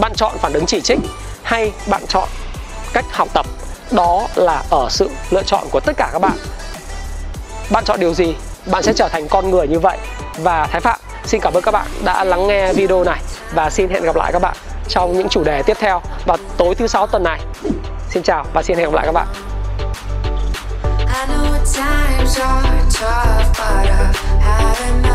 Bạn 0.01 0.13
chọn 0.15 0.37
phản 0.37 0.53
ứng 0.53 0.65
chỉ 0.65 0.81
trích 0.81 0.99
hay 1.43 1.71
bạn 1.87 2.07
chọn 2.07 2.29
cách 2.93 3.05
học 3.11 3.27
tập? 3.33 3.45
Đó 3.91 4.27
là 4.35 4.63
ở 4.69 4.87
sự 4.89 5.09
lựa 5.29 5.43
chọn 5.43 5.63
của 5.71 5.79
tất 5.79 5.93
cả 5.97 6.09
các 6.13 6.19
bạn. 6.19 6.37
Bạn 7.71 7.83
chọn 7.85 7.99
điều 7.99 8.13
gì? 8.13 8.35
Bạn 8.65 8.83
sẽ 8.83 8.93
trở 8.93 9.09
thành 9.09 9.27
con 9.27 9.51
người 9.51 9.67
như 9.67 9.79
vậy 9.79 9.97
và 10.37 10.67
Thái 10.71 10.81
Phạm. 10.81 10.99
Xin 11.25 11.41
cảm 11.41 11.53
ơn 11.53 11.63
các 11.63 11.71
bạn 11.71 11.87
đã 12.03 12.23
lắng 12.23 12.47
nghe 12.47 12.73
video 12.73 13.03
này 13.03 13.19
và 13.53 13.69
xin 13.69 13.89
hẹn 13.89 14.03
gặp 14.03 14.15
lại 14.15 14.31
các 14.31 14.41
bạn 14.41 14.55
trong 14.87 15.13
những 15.13 15.29
chủ 15.29 15.43
đề 15.43 15.63
tiếp 15.63 15.77
theo 15.79 16.01
vào 16.25 16.37
tối 16.57 16.75
thứ 16.75 16.87
sáu 16.87 17.07
tuần 17.07 17.23
này. 17.23 17.39
Xin 18.09 18.23
chào 18.23 18.45
và 18.53 18.63
xin 18.63 18.77
hẹn 18.77 18.85
gặp 18.85 18.95
lại 18.95 19.05
các 19.05 19.11
bạn. 19.11 19.27
I 20.99 21.25
know 21.27 21.57
times 21.75 22.39
are 22.39 22.69
tough, 22.99 23.57
but 23.57 23.87
I 25.03 25.06